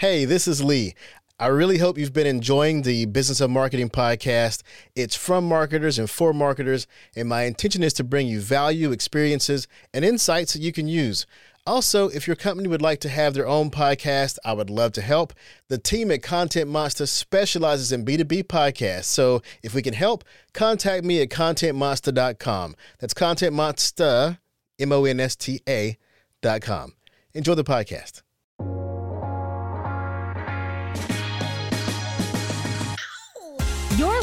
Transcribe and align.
Hey, 0.00 0.24
this 0.24 0.46
is 0.46 0.62
Lee. 0.62 0.94
I 1.40 1.48
really 1.48 1.78
hope 1.78 1.98
you've 1.98 2.12
been 2.12 2.24
enjoying 2.24 2.82
the 2.82 3.06
Business 3.06 3.40
of 3.40 3.50
Marketing 3.50 3.90
podcast. 3.90 4.62
It's 4.94 5.16
from 5.16 5.44
marketers 5.48 5.98
and 5.98 6.08
for 6.08 6.32
marketers, 6.32 6.86
and 7.16 7.28
my 7.28 7.46
intention 7.46 7.82
is 7.82 7.94
to 7.94 8.04
bring 8.04 8.28
you 8.28 8.38
value, 8.40 8.92
experiences, 8.92 9.66
and 9.92 10.04
insights 10.04 10.52
that 10.52 10.62
you 10.62 10.70
can 10.70 10.86
use. 10.86 11.26
Also, 11.66 12.06
if 12.10 12.28
your 12.28 12.36
company 12.36 12.68
would 12.68 12.80
like 12.80 13.00
to 13.00 13.08
have 13.08 13.34
their 13.34 13.48
own 13.48 13.72
podcast, 13.72 14.38
I 14.44 14.52
would 14.52 14.70
love 14.70 14.92
to 14.92 15.02
help. 15.02 15.32
The 15.66 15.78
team 15.78 16.12
at 16.12 16.22
Content 16.22 16.70
Monsta 16.70 17.08
specializes 17.08 17.90
in 17.90 18.04
B2B 18.04 18.44
podcasts. 18.44 19.06
So 19.06 19.42
if 19.64 19.74
we 19.74 19.82
can 19.82 19.94
help, 19.94 20.22
contact 20.54 21.04
me 21.04 21.20
at 21.22 21.28
contentmonsta.com. 21.28 22.76
That's 23.00 23.14
Content 23.14 23.52
Monsta, 23.52 24.38
M 24.78 24.92
O 24.92 25.04
N 25.06 25.18
S 25.18 25.34
T 25.34 25.60
A.com. 25.68 26.92
Enjoy 27.34 27.56
the 27.56 27.64
podcast. 27.64 28.22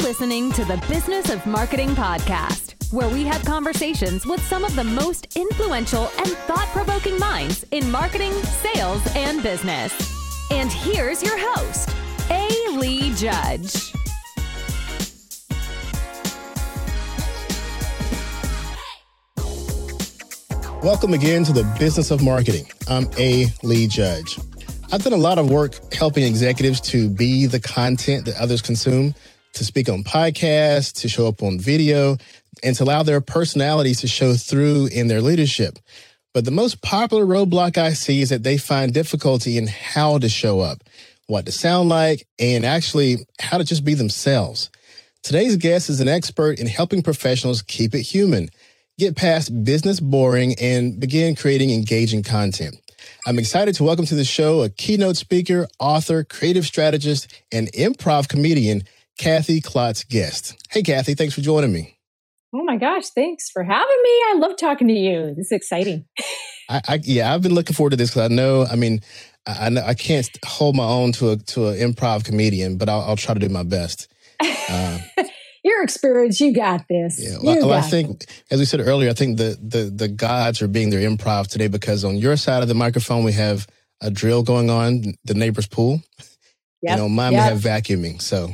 Listening 0.06 0.52
to 0.52 0.64
the 0.64 0.76
Business 0.88 1.30
of 1.30 1.44
Marketing 1.46 1.88
podcast, 1.88 2.92
where 2.92 3.08
we 3.08 3.24
have 3.24 3.44
conversations 3.44 4.24
with 4.24 4.40
some 4.40 4.64
of 4.64 4.76
the 4.76 4.84
most 4.84 5.34
influential 5.34 6.08
and 6.18 6.28
thought 6.46 6.68
provoking 6.68 7.18
minds 7.18 7.64
in 7.72 7.90
marketing, 7.90 8.30
sales, 8.30 9.02
and 9.16 9.42
business. 9.42 9.92
And 10.52 10.70
here's 10.70 11.24
your 11.24 11.36
host, 11.36 11.90
A. 12.30 12.48
Lee 12.78 13.12
Judge. 13.14 13.92
Welcome 20.84 21.14
again 21.14 21.42
to 21.42 21.52
the 21.52 21.68
Business 21.80 22.12
of 22.12 22.22
Marketing. 22.22 22.70
I'm 22.88 23.10
A. 23.18 23.46
Lee 23.64 23.88
Judge. 23.88 24.38
I've 24.92 25.02
done 25.02 25.14
a 25.14 25.16
lot 25.16 25.38
of 25.38 25.50
work 25.50 25.92
helping 25.92 26.22
executives 26.22 26.80
to 26.92 27.10
be 27.10 27.46
the 27.46 27.58
content 27.58 28.24
that 28.26 28.36
others 28.40 28.62
consume 28.62 29.12
to 29.56 29.64
speak 29.64 29.88
on 29.88 30.04
podcasts, 30.04 31.00
to 31.00 31.08
show 31.08 31.26
up 31.26 31.42
on 31.42 31.58
video, 31.58 32.16
and 32.62 32.74
to 32.76 32.84
allow 32.84 33.02
their 33.02 33.20
personalities 33.20 34.00
to 34.00 34.08
show 34.08 34.34
through 34.34 34.86
in 34.86 35.08
their 35.08 35.20
leadership. 35.20 35.78
But 36.32 36.44
the 36.44 36.50
most 36.50 36.82
popular 36.82 37.24
roadblock 37.24 37.78
I 37.78 37.94
see 37.94 38.20
is 38.20 38.28
that 38.28 38.42
they 38.42 38.58
find 38.58 38.92
difficulty 38.92 39.58
in 39.58 39.66
how 39.66 40.18
to 40.18 40.28
show 40.28 40.60
up, 40.60 40.84
what 41.26 41.46
to 41.46 41.52
sound 41.52 41.88
like, 41.88 42.26
and 42.38 42.64
actually 42.64 43.26
how 43.40 43.58
to 43.58 43.64
just 43.64 43.84
be 43.84 43.94
themselves. 43.94 44.70
Today's 45.22 45.56
guest 45.56 45.88
is 45.90 46.00
an 46.00 46.08
expert 46.08 46.60
in 46.60 46.66
helping 46.66 47.02
professionals 47.02 47.62
keep 47.62 47.94
it 47.94 48.02
human, 48.02 48.48
get 48.98 49.16
past 49.16 49.64
business 49.64 49.98
boring, 49.98 50.54
and 50.60 51.00
begin 51.00 51.34
creating 51.34 51.70
engaging 51.70 52.22
content. 52.22 52.76
I'm 53.26 53.38
excited 53.38 53.74
to 53.76 53.84
welcome 53.84 54.06
to 54.06 54.14
the 54.14 54.24
show 54.24 54.62
a 54.62 54.68
keynote 54.68 55.16
speaker, 55.16 55.66
author, 55.78 56.22
creative 56.22 56.64
strategist, 56.64 57.32
and 57.50 57.72
improv 57.72 58.28
comedian, 58.28 58.82
Kathy 59.18 59.60
Klotz 59.60 60.04
Guest. 60.04 60.62
Hey, 60.70 60.82
Kathy, 60.82 61.14
thanks 61.14 61.34
for 61.34 61.40
joining 61.40 61.72
me. 61.72 61.96
Oh 62.54 62.64
my 62.64 62.76
gosh, 62.76 63.08
thanks 63.10 63.50
for 63.50 63.62
having 63.62 64.02
me. 64.02 64.10
I 64.10 64.34
love 64.38 64.56
talking 64.56 64.88
to 64.88 64.94
you. 64.94 65.34
This 65.34 65.46
is 65.46 65.52
exciting. 65.52 66.06
I, 66.68 66.80
I, 66.88 67.00
yeah, 67.02 67.32
I've 67.32 67.42
been 67.42 67.54
looking 67.54 67.74
forward 67.74 67.90
to 67.90 67.96
this 67.96 68.10
because 68.10 68.30
I 68.30 68.34
know, 68.34 68.64
I 68.64 68.76
mean, 68.76 69.00
I, 69.46 69.68
I, 69.68 69.88
I 69.88 69.94
can't 69.94 70.28
hold 70.44 70.76
my 70.76 70.84
own 70.84 71.12
to 71.12 71.30
a 71.30 71.36
to 71.36 71.68
an 71.68 71.76
improv 71.78 72.24
comedian, 72.24 72.76
but 72.76 72.88
I'll, 72.88 73.02
I'll 73.02 73.16
try 73.16 73.34
to 73.34 73.40
do 73.40 73.48
my 73.48 73.62
best. 73.62 74.08
Uh, 74.42 74.98
Your 75.64 75.82
experience, 75.82 76.40
you 76.40 76.54
got 76.54 76.86
this. 76.88 77.20
Yeah, 77.20 77.38
well, 77.42 77.72
I 77.72 77.80
think, 77.80 78.20
this. 78.20 78.42
as 78.52 78.58
we 78.60 78.64
said 78.64 78.78
earlier, 78.80 79.10
I 79.10 79.14
think 79.14 79.36
the, 79.36 79.58
the 79.60 79.90
the 79.90 80.06
gods 80.06 80.62
are 80.62 80.68
being 80.68 80.90
their 80.90 81.00
improv 81.00 81.48
today 81.48 81.66
because 81.66 82.04
on 82.04 82.16
your 82.16 82.36
side 82.36 82.62
of 82.62 82.68
the 82.68 82.74
microphone 82.74 83.24
we 83.24 83.32
have 83.32 83.66
a 84.00 84.10
drill 84.10 84.44
going 84.44 84.70
on, 84.70 85.14
the 85.24 85.34
neighbor's 85.34 85.66
pool. 85.66 86.02
Yep. 86.82 86.90
You 86.90 86.96
know, 86.96 87.08
mine 87.08 87.32
yep. 87.32 87.42
we 87.42 87.48
have 87.48 87.82
vacuuming. 87.82 88.22
So 88.22 88.52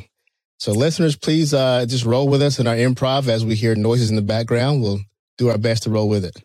so, 0.62 0.70
listeners, 0.70 1.16
please 1.16 1.52
uh, 1.52 1.86
just 1.86 2.05
roll 2.05 2.28
with 2.28 2.41
us 2.41 2.60
in 2.60 2.68
our 2.68 2.77
improv 2.77 3.27
as 3.27 3.44
we 3.44 3.56
hear 3.56 3.74
noises 3.74 4.10
in 4.10 4.14
the 4.14 4.22
background. 4.22 4.80
We'll 4.80 5.00
do 5.36 5.48
our 5.48 5.58
best 5.58 5.83
to 5.83 5.90
roll 5.90 6.08
with 6.08 6.24
it. 6.24 6.40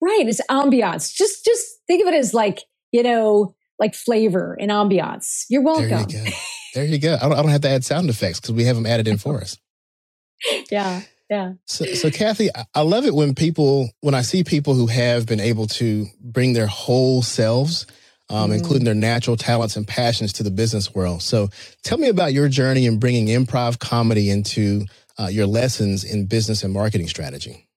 right, 0.00 0.26
it's 0.26 0.40
ambiance. 0.48 1.12
Just 1.12 1.44
just 1.44 1.62
think 1.86 2.00
of 2.00 2.08
it 2.08 2.16
as 2.16 2.32
like 2.32 2.60
you 2.90 3.02
know, 3.02 3.54
like 3.78 3.94
flavor 3.94 4.56
and 4.58 4.70
ambiance. 4.70 5.44
You're 5.50 5.60
welcome. 5.60 5.88
There 5.90 6.00
you 6.00 6.24
go. 6.24 6.30
There 6.74 6.84
you 6.84 6.98
go. 6.98 7.16
I 7.16 7.28
don't, 7.28 7.32
I 7.32 7.42
don't 7.42 7.50
have 7.50 7.60
to 7.62 7.68
add 7.68 7.84
sound 7.84 8.08
effects 8.08 8.40
because 8.40 8.54
we 8.54 8.64
have 8.64 8.76
them 8.76 8.86
added 8.86 9.08
in 9.08 9.18
for 9.18 9.42
us. 9.42 9.58
yeah, 10.70 11.02
yeah. 11.28 11.52
So, 11.66 11.84
so 11.86 12.10
Kathy, 12.10 12.48
I 12.74 12.80
love 12.82 13.04
it 13.04 13.14
when 13.14 13.34
people, 13.34 13.90
when 14.00 14.14
I 14.14 14.22
see 14.22 14.44
people 14.44 14.74
who 14.74 14.86
have 14.86 15.26
been 15.26 15.40
able 15.40 15.66
to 15.66 16.06
bring 16.20 16.52
their 16.52 16.66
whole 16.66 17.22
selves 17.22 17.86
um, 18.30 18.50
mm. 18.50 18.58
including 18.58 18.84
their 18.84 18.94
natural 18.94 19.36
talents 19.36 19.76
and 19.76 19.86
passions 19.86 20.32
to 20.34 20.42
the 20.42 20.50
business 20.50 20.94
world. 20.94 21.22
So 21.22 21.48
tell 21.82 21.98
me 21.98 22.08
about 22.08 22.32
your 22.32 22.48
journey 22.48 22.86
in 22.86 22.98
bringing 22.98 23.26
improv 23.26 23.78
comedy 23.78 24.30
into 24.30 24.86
uh, 25.18 25.26
your 25.26 25.46
lessons 25.46 26.04
in 26.04 26.26
business 26.26 26.62
and 26.62 26.72
marketing 26.72 27.08
strategy. 27.08 27.68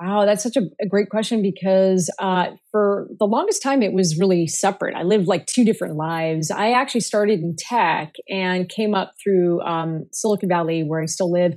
Wow, 0.00 0.24
that's 0.26 0.42
such 0.42 0.56
a, 0.56 0.62
a 0.82 0.88
great 0.88 1.08
question 1.08 1.40
because 1.40 2.12
uh, 2.18 2.46
for 2.72 3.06
the 3.20 3.26
longest 3.26 3.62
time 3.62 3.80
it 3.80 3.92
was 3.92 4.18
really 4.18 4.48
separate. 4.48 4.96
I 4.96 5.04
lived 5.04 5.28
like 5.28 5.46
two 5.46 5.64
different 5.64 5.94
lives. 5.94 6.50
I 6.50 6.72
actually 6.72 7.02
started 7.02 7.40
in 7.40 7.54
tech 7.56 8.12
and 8.28 8.68
came 8.68 8.94
up 8.94 9.12
through 9.22 9.62
um, 9.62 10.06
Silicon 10.12 10.48
Valley, 10.48 10.82
where 10.82 11.00
I 11.00 11.06
still 11.06 11.30
live, 11.30 11.52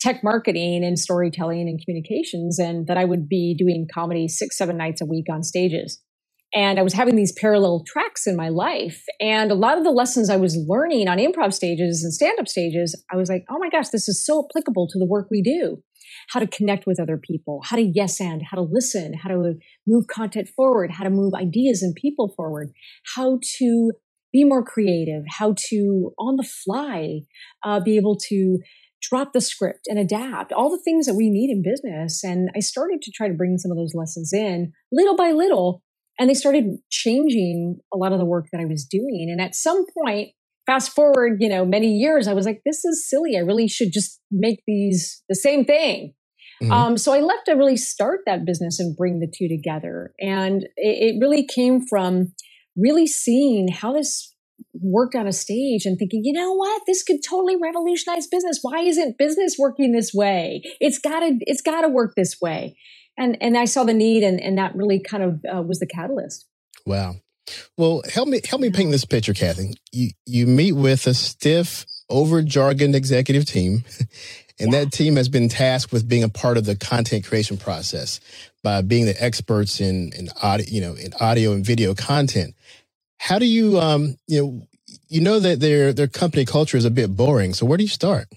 tech 0.00 0.22
marketing 0.22 0.84
and 0.84 0.98
storytelling 0.98 1.68
and 1.68 1.80
communications, 1.84 2.60
and 2.60 2.86
that 2.86 2.96
I 2.96 3.04
would 3.04 3.28
be 3.28 3.56
doing 3.58 3.88
comedy 3.92 4.28
six, 4.28 4.56
seven 4.56 4.76
nights 4.76 5.02
a 5.02 5.06
week 5.06 5.26
on 5.28 5.42
stages 5.42 6.00
and 6.52 6.78
I 6.78 6.82
was 6.82 6.94
having 6.94 7.16
these 7.16 7.32
parallel 7.32 7.84
tracks 7.86 8.26
in 8.26 8.36
my 8.36 8.48
life. 8.48 9.04
And 9.20 9.50
a 9.50 9.54
lot 9.54 9.78
of 9.78 9.84
the 9.84 9.90
lessons 9.90 10.28
I 10.28 10.36
was 10.36 10.56
learning 10.68 11.08
on 11.08 11.18
improv 11.18 11.52
stages 11.52 12.02
and 12.02 12.12
stand 12.12 12.38
up 12.40 12.48
stages, 12.48 13.00
I 13.12 13.16
was 13.16 13.28
like, 13.28 13.44
oh 13.50 13.58
my 13.58 13.70
gosh, 13.70 13.88
this 13.88 14.08
is 14.08 14.24
so 14.24 14.46
applicable 14.48 14.88
to 14.88 14.98
the 14.98 15.06
work 15.06 15.28
we 15.30 15.42
do. 15.42 15.82
How 16.30 16.40
to 16.40 16.46
connect 16.46 16.86
with 16.86 17.00
other 17.00 17.18
people, 17.18 17.60
how 17.64 17.76
to 17.76 17.82
yes 17.94 18.20
and, 18.20 18.42
how 18.50 18.56
to 18.56 18.68
listen, 18.68 19.14
how 19.14 19.28
to 19.28 19.54
move 19.86 20.06
content 20.08 20.48
forward, 20.48 20.90
how 20.90 21.04
to 21.04 21.10
move 21.10 21.34
ideas 21.34 21.82
and 21.82 21.94
people 21.94 22.32
forward, 22.36 22.72
how 23.14 23.38
to 23.58 23.92
be 24.32 24.44
more 24.44 24.64
creative, 24.64 25.22
how 25.28 25.54
to 25.68 26.12
on 26.18 26.36
the 26.36 26.48
fly 26.64 27.20
uh, 27.64 27.80
be 27.80 27.96
able 27.96 28.16
to 28.28 28.58
drop 29.02 29.32
the 29.32 29.40
script 29.40 29.86
and 29.86 29.98
adapt 29.98 30.52
all 30.52 30.70
the 30.70 30.82
things 30.84 31.06
that 31.06 31.14
we 31.14 31.30
need 31.30 31.50
in 31.50 31.62
business. 31.62 32.22
And 32.22 32.50
I 32.54 32.60
started 32.60 33.00
to 33.02 33.12
try 33.12 33.28
to 33.28 33.34
bring 33.34 33.56
some 33.56 33.70
of 33.70 33.76
those 33.76 33.94
lessons 33.94 34.32
in 34.32 34.72
little 34.92 35.16
by 35.16 35.32
little 35.32 35.82
and 36.20 36.28
they 36.28 36.34
started 36.34 36.76
changing 36.90 37.80
a 37.92 37.96
lot 37.96 38.12
of 38.12 38.18
the 38.18 38.26
work 38.26 38.48
that 38.52 38.60
I 38.60 38.66
was 38.66 38.84
doing. 38.84 39.28
And 39.30 39.40
at 39.40 39.54
some 39.54 39.86
point, 39.98 40.28
fast 40.66 40.92
forward, 40.92 41.38
you 41.40 41.48
know, 41.48 41.64
many 41.64 41.94
years, 41.94 42.28
I 42.28 42.34
was 42.34 42.44
like, 42.44 42.60
this 42.66 42.84
is 42.84 43.08
silly. 43.08 43.38
I 43.38 43.40
really 43.40 43.66
should 43.66 43.90
just 43.90 44.20
make 44.30 44.62
these 44.66 45.22
the 45.30 45.34
same 45.34 45.64
thing. 45.64 46.12
Mm-hmm. 46.62 46.72
Um, 46.72 46.98
so 46.98 47.14
I 47.14 47.20
left 47.20 47.46
to 47.46 47.54
really 47.54 47.78
start 47.78 48.20
that 48.26 48.44
business 48.44 48.78
and 48.78 48.94
bring 48.94 49.20
the 49.20 49.32
two 49.34 49.48
together. 49.48 50.12
And 50.20 50.64
it, 50.76 51.14
it 51.14 51.16
really 51.22 51.46
came 51.46 51.86
from 51.88 52.34
really 52.76 53.06
seeing 53.06 53.68
how 53.68 53.94
this 53.94 54.34
worked 54.74 55.14
on 55.14 55.26
a 55.26 55.32
stage 55.32 55.86
and 55.86 55.98
thinking, 55.98 56.20
you 56.22 56.34
know 56.34 56.52
what, 56.52 56.82
this 56.86 57.02
could 57.02 57.20
totally 57.26 57.56
revolutionize 57.56 58.26
business. 58.26 58.58
Why 58.60 58.80
isn't 58.80 59.16
business 59.16 59.56
working 59.58 59.92
this 59.92 60.12
way? 60.12 60.60
It's 60.80 60.98
gotta, 60.98 61.38
it's 61.40 61.62
gotta 61.62 61.88
work 61.88 62.12
this 62.14 62.36
way 62.42 62.76
and 63.20 63.36
and 63.40 63.56
I 63.56 63.66
saw 63.66 63.84
the 63.84 63.94
need, 63.94 64.24
and 64.24 64.40
and 64.40 64.58
that 64.58 64.74
really 64.74 64.98
kind 64.98 65.22
of 65.22 65.44
uh, 65.44 65.62
was 65.62 65.78
the 65.78 65.86
catalyst. 65.86 66.46
Wow. 66.86 67.16
Well, 67.76 68.02
help 68.12 68.28
me 68.28 68.40
help 68.48 68.62
me 68.62 68.70
paint 68.70 68.90
this 68.90 69.04
picture, 69.04 69.34
Kathy. 69.34 69.74
You 69.92 70.10
you 70.26 70.46
meet 70.46 70.72
with 70.72 71.06
a 71.06 71.14
stiff, 71.14 71.86
over 72.08 72.42
jargon 72.42 72.94
executive 72.94 73.44
team, 73.44 73.84
and 74.58 74.72
yeah. 74.72 74.80
that 74.80 74.92
team 74.92 75.16
has 75.16 75.28
been 75.28 75.48
tasked 75.48 75.92
with 75.92 76.08
being 76.08 76.24
a 76.24 76.28
part 76.28 76.56
of 76.56 76.64
the 76.64 76.76
content 76.76 77.24
creation 77.24 77.58
process 77.58 78.20
by 78.62 78.80
being 78.82 79.04
the 79.04 79.22
experts 79.22 79.80
in 79.80 80.12
in 80.14 80.30
audio, 80.42 80.66
you 80.68 80.80
know, 80.80 80.94
in 80.94 81.12
audio 81.20 81.52
and 81.52 81.64
video 81.64 81.94
content. 81.94 82.54
How 83.18 83.38
do 83.38 83.46
you 83.46 83.78
um 83.78 84.16
you 84.26 84.42
know 84.42 84.66
you 85.08 85.20
know 85.20 85.38
that 85.40 85.60
their 85.60 85.92
their 85.92 86.08
company 86.08 86.46
culture 86.46 86.78
is 86.78 86.86
a 86.86 86.90
bit 86.90 87.14
boring. 87.14 87.52
So 87.52 87.66
where 87.66 87.76
do 87.76 87.84
you 87.84 87.88
start? 87.88 88.28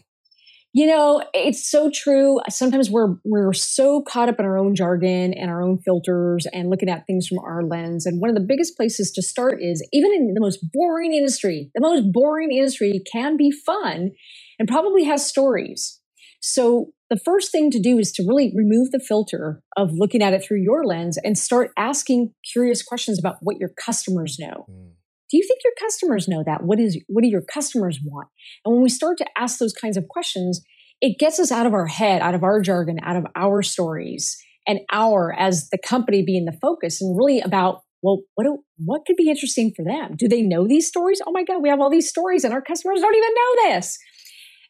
You 0.75 0.87
know, 0.87 1.23
it's 1.35 1.69
so 1.69 1.91
true. 1.93 2.39
Sometimes 2.49 2.89
we're 2.89 3.15
we're 3.23 3.53
so 3.53 4.01
caught 4.01 4.27
up 4.27 4.39
in 4.39 4.45
our 4.45 4.57
own 4.57 4.73
jargon 4.73 5.31
and 5.31 5.51
our 5.51 5.61
own 5.61 5.77
filters 5.77 6.47
and 6.51 6.71
looking 6.71 6.89
at 6.89 7.05
things 7.05 7.27
from 7.27 7.37
our 7.39 7.63
lens. 7.63 8.07
And 8.07 8.19
one 8.19 8.31
of 8.31 8.35
the 8.35 8.45
biggest 8.45 8.75
places 8.75 9.11
to 9.11 9.21
start 9.21 9.61
is 9.61 9.87
even 9.93 10.11
in 10.11 10.33
the 10.33 10.41
most 10.41 10.59
boring 10.73 11.13
industry, 11.13 11.69
the 11.75 11.81
most 11.81 12.11
boring 12.11 12.51
industry 12.51 13.03
can 13.11 13.37
be 13.37 13.51
fun 13.51 14.11
and 14.57 14.67
probably 14.67 15.03
has 15.03 15.27
stories. 15.27 15.99
So 16.41 16.87
the 17.11 17.19
first 17.23 17.51
thing 17.51 17.69
to 17.69 17.79
do 17.79 17.99
is 17.99 18.11
to 18.13 18.25
really 18.27 18.51
remove 18.55 18.89
the 18.89 18.99
filter 18.99 19.61
of 19.77 19.91
looking 19.93 20.23
at 20.23 20.33
it 20.33 20.43
through 20.43 20.61
your 20.61 20.83
lens 20.85 21.19
and 21.23 21.37
start 21.37 21.71
asking 21.77 22.33
curious 22.51 22.81
questions 22.81 23.19
about 23.19 23.35
what 23.41 23.57
your 23.59 23.69
customers 23.69 24.37
know. 24.39 24.65
Mm. 24.67 24.92
Do 25.33 25.37
you 25.37 25.47
think 25.47 25.61
your 25.63 25.73
customers 25.79 26.27
know 26.27 26.43
that? 26.45 26.61
What 26.63 26.79
is 26.79 27.01
what 27.07 27.23
do 27.23 27.27
your 27.27 27.41
customers 27.41 27.99
want? 28.05 28.27
And 28.63 28.75
when 28.75 28.83
we 28.83 28.89
start 28.89 29.17
to 29.17 29.25
ask 29.35 29.57
those 29.57 29.73
kinds 29.73 29.97
of 29.97 30.07
questions, 30.07 30.61
it 31.01 31.17
gets 31.17 31.39
us 31.39 31.51
out 31.51 31.65
of 31.65 31.73
our 31.73 31.87
head, 31.87 32.21
out 32.21 32.35
of 32.35 32.43
our 32.43 32.61
jargon, 32.61 32.99
out 33.01 33.15
of 33.15 33.25
our 33.35 33.63
stories, 33.63 34.37
and 34.67 34.81
our 34.91 35.33
as 35.33 35.69
the 35.71 35.79
company 35.79 36.23
being 36.23 36.45
the 36.45 36.55
focus, 36.61 37.01
and 37.01 37.17
really 37.17 37.39
about 37.39 37.79
well, 38.03 38.19
what 38.35 38.43
do, 38.43 38.59
what 38.85 39.05
could 39.07 39.15
be 39.15 39.27
interesting 39.29 39.71
for 39.75 39.83
them? 39.83 40.15
Do 40.15 40.27
they 40.27 40.43
know 40.43 40.67
these 40.67 40.87
stories? 40.87 41.19
Oh 41.25 41.31
my 41.31 41.43
God, 41.43 41.63
we 41.63 41.69
have 41.69 41.79
all 41.79 41.89
these 41.89 42.09
stories 42.09 42.43
and 42.43 42.53
our 42.53 42.61
customers 42.61 42.99
don't 42.99 43.15
even 43.15 43.33
know 43.33 43.69
this. 43.69 43.97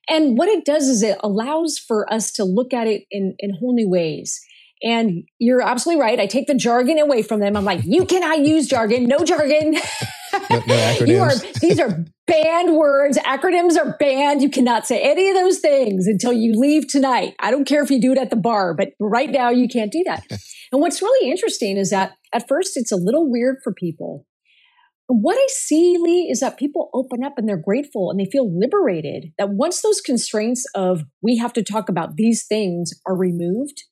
And 0.07 0.37
what 0.37 0.47
it 0.47 0.63
does 0.63 0.87
is 0.87 1.01
it 1.01 1.17
allows 1.21 1.77
for 1.77 2.11
us 2.13 2.31
to 2.33 2.45
look 2.45 2.73
at 2.73 2.87
it 2.87 3.03
in, 3.09 3.35
in 3.39 3.55
whole 3.59 3.73
new 3.73 3.89
ways. 3.89 4.39
And 4.83 5.23
you're 5.39 5.61
absolutely 5.61 6.01
right. 6.01 6.19
I 6.19 6.27
take 6.27 6.47
the 6.47 6.55
jargon 6.55 6.99
away 6.99 7.23
from 7.23 7.39
them. 7.39 7.55
I'm 7.55 7.63
like, 7.63 7.81
you 7.85 8.05
cannot 8.05 8.39
use 8.39 8.67
jargon. 8.67 9.05
No 9.05 9.23
jargon. 9.23 9.77
No, 10.49 10.57
no 10.57 10.75
acronyms. 10.75 11.07
you 11.07 11.19
are, 11.19 11.35
these 11.61 11.79
are 11.79 12.05
banned 12.25 12.75
words. 12.75 13.19
Acronyms 13.19 13.77
are 13.77 13.95
banned. 13.99 14.41
You 14.41 14.49
cannot 14.49 14.87
say 14.87 14.99
any 14.99 15.29
of 15.29 15.35
those 15.35 15.59
things 15.59 16.07
until 16.07 16.33
you 16.33 16.59
leave 16.59 16.87
tonight. 16.87 17.35
I 17.39 17.51
don't 17.51 17.65
care 17.65 17.83
if 17.83 17.91
you 17.91 18.01
do 18.01 18.13
it 18.13 18.17
at 18.17 18.31
the 18.31 18.35
bar, 18.35 18.73
but 18.73 18.89
right 18.99 19.29
now 19.29 19.51
you 19.51 19.67
can't 19.67 19.91
do 19.91 20.03
that. 20.07 20.23
and 20.71 20.81
what's 20.81 21.03
really 21.03 21.29
interesting 21.29 21.77
is 21.77 21.91
that 21.91 22.13
at 22.33 22.47
first 22.47 22.77
it's 22.77 22.91
a 22.91 22.95
little 22.95 23.29
weird 23.29 23.57
for 23.63 23.73
people. 23.73 24.25
What 25.07 25.35
I 25.37 25.47
see, 25.49 25.97
Lee, 25.99 26.29
is 26.31 26.39
that 26.39 26.57
people 26.57 26.89
open 26.95 27.23
up 27.23 27.33
and 27.37 27.47
they're 27.47 27.55
grateful 27.55 28.09
and 28.09 28.19
they 28.19 28.29
feel 28.31 28.51
liberated. 28.57 29.33
That 29.37 29.51
once 29.51 29.81
those 29.81 30.01
constraints 30.01 30.65
of 30.73 31.03
we 31.21 31.37
have 31.37 31.53
to 31.53 31.63
talk 31.63 31.89
about 31.89 32.15
these 32.15 32.45
things 32.47 32.91
are 33.05 33.15
removed, 33.15 33.83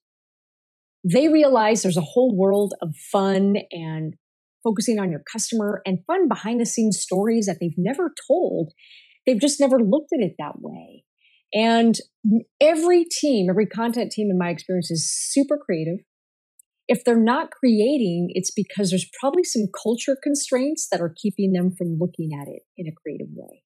they 1.03 1.27
realize 1.27 1.81
there's 1.81 1.97
a 1.97 2.01
whole 2.01 2.35
world 2.35 2.73
of 2.81 2.95
fun 3.11 3.57
and 3.71 4.15
focusing 4.63 4.99
on 4.99 5.09
your 5.09 5.23
customer 5.31 5.81
and 5.85 5.99
fun 6.05 6.27
behind 6.27 6.59
the 6.59 6.65
scenes 6.65 6.99
stories 6.99 7.47
that 7.47 7.57
they've 7.59 7.77
never 7.77 8.13
told. 8.27 8.73
They've 9.25 9.39
just 9.39 9.59
never 9.59 9.79
looked 9.79 10.11
at 10.13 10.23
it 10.23 10.35
that 10.37 10.59
way. 10.59 11.03
And 11.53 11.97
every 12.61 13.05
team, 13.05 13.47
every 13.49 13.65
content 13.65 14.11
team 14.11 14.29
in 14.29 14.37
my 14.37 14.49
experience 14.49 14.91
is 14.91 15.11
super 15.11 15.57
creative. 15.57 15.99
If 16.87 17.03
they're 17.03 17.19
not 17.19 17.51
creating, 17.51 18.29
it's 18.33 18.51
because 18.51 18.89
there's 18.89 19.09
probably 19.19 19.43
some 19.43 19.63
culture 19.81 20.17
constraints 20.21 20.87
that 20.91 21.01
are 21.01 21.13
keeping 21.15 21.53
them 21.53 21.71
from 21.77 21.97
looking 21.99 22.31
at 22.39 22.47
it 22.47 22.63
in 22.77 22.87
a 22.87 22.91
creative 22.91 23.27
way. 23.33 23.63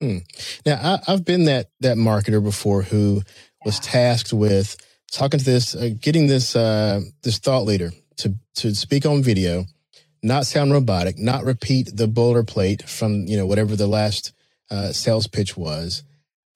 Hmm. 0.00 0.18
Now, 0.64 0.98
I, 1.06 1.10
have 1.10 1.24
been 1.24 1.44
that 1.44 1.70
that 1.80 1.98
marketer 1.98 2.42
before 2.42 2.82
who 2.82 3.22
was 3.64 3.78
tasked 3.80 4.32
with 4.32 4.76
talking 5.12 5.38
to 5.38 5.44
this, 5.44 5.74
uh, 5.74 5.90
getting 6.00 6.26
this 6.26 6.56
uh, 6.56 7.00
this 7.22 7.38
thought 7.38 7.64
leader 7.64 7.92
to 8.18 8.34
to 8.56 8.74
speak 8.74 9.06
on 9.06 9.22
video, 9.22 9.66
not 10.22 10.46
sound 10.46 10.72
robotic, 10.72 11.18
not 11.18 11.44
repeat 11.44 11.90
the 11.94 12.06
boilerplate 12.06 12.88
from 12.88 13.26
you 13.26 13.36
know 13.36 13.46
whatever 13.46 13.76
the 13.76 13.86
last 13.86 14.32
uh, 14.70 14.92
sales 14.92 15.26
pitch 15.26 15.56
was. 15.56 16.02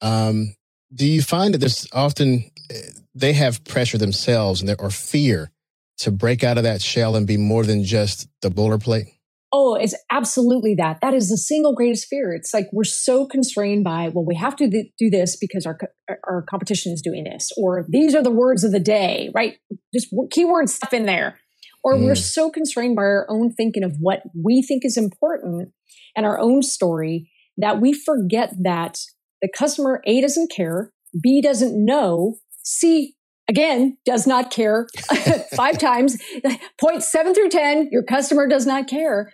Um, 0.01 0.55
do 0.93 1.05
you 1.05 1.21
find 1.21 1.53
that 1.53 1.59
there's 1.59 1.87
often 1.93 2.51
uh, 2.69 2.75
they 3.13 3.33
have 3.33 3.63
pressure 3.63 3.97
themselves 3.97 4.61
and 4.61 4.69
there 4.69 4.79
or 4.79 4.89
fear 4.89 5.51
to 5.97 6.11
break 6.11 6.43
out 6.43 6.57
of 6.57 6.63
that 6.63 6.81
shell 6.81 7.15
and 7.15 7.27
be 7.27 7.37
more 7.37 7.63
than 7.63 7.83
just 7.83 8.27
the 8.41 8.49
boilerplate? 8.49 9.14
Oh, 9.57 9.75
it's 9.75 9.95
absolutely 10.11 10.75
that. 10.75 10.99
That 11.01 11.13
is 11.13 11.29
the 11.29 11.37
single 11.37 11.73
greatest 11.73 12.07
fear. 12.09 12.33
It's 12.33 12.53
like 12.53 12.67
we're 12.73 12.83
so 12.83 13.25
constrained 13.25 13.85
by, 13.85 14.09
well, 14.09 14.25
we 14.25 14.35
have 14.35 14.57
to 14.57 14.69
th- 14.69 14.91
do 14.99 15.09
this 15.09 15.37
because 15.37 15.65
our 15.65 15.77
our 16.27 16.43
competition 16.49 16.91
is 16.91 17.01
doing 17.01 17.23
this, 17.23 17.53
or 17.55 17.85
these 17.87 18.13
are 18.13 18.21
the 18.21 18.31
words 18.31 18.65
of 18.65 18.73
the 18.73 18.81
day, 18.81 19.31
right? 19.33 19.55
Just 19.93 20.13
keyword 20.29 20.69
stuff 20.69 20.91
in 20.91 21.05
there. 21.05 21.39
Or 21.85 21.93
mm. 21.93 22.03
we're 22.03 22.15
so 22.15 22.51
constrained 22.51 22.97
by 22.97 23.03
our 23.03 23.27
own 23.29 23.53
thinking 23.53 23.85
of 23.85 23.95
what 24.01 24.23
we 24.43 24.61
think 24.61 24.83
is 24.83 24.97
important 24.97 25.69
and 26.17 26.25
our 26.25 26.37
own 26.37 26.61
story 26.61 27.31
that 27.55 27.79
we 27.79 27.93
forget 27.93 28.53
that 28.61 28.97
the 29.41 29.49
customer 29.57 30.01
A 30.05 30.19
doesn't 30.19 30.51
care, 30.51 30.91
B 31.23 31.41
doesn't 31.41 31.73
know, 31.73 32.39
C 32.61 33.15
again 33.47 33.97
does 34.05 34.25
not 34.25 34.51
care 34.51 34.87
five 35.55 35.77
times, 35.77 36.17
point 36.79 37.03
seven 37.03 37.33
through 37.33 37.49
10, 37.49 37.89
your 37.91 38.03
customer 38.03 38.47
does 38.47 38.65
not 38.65 38.87
care. 38.87 39.31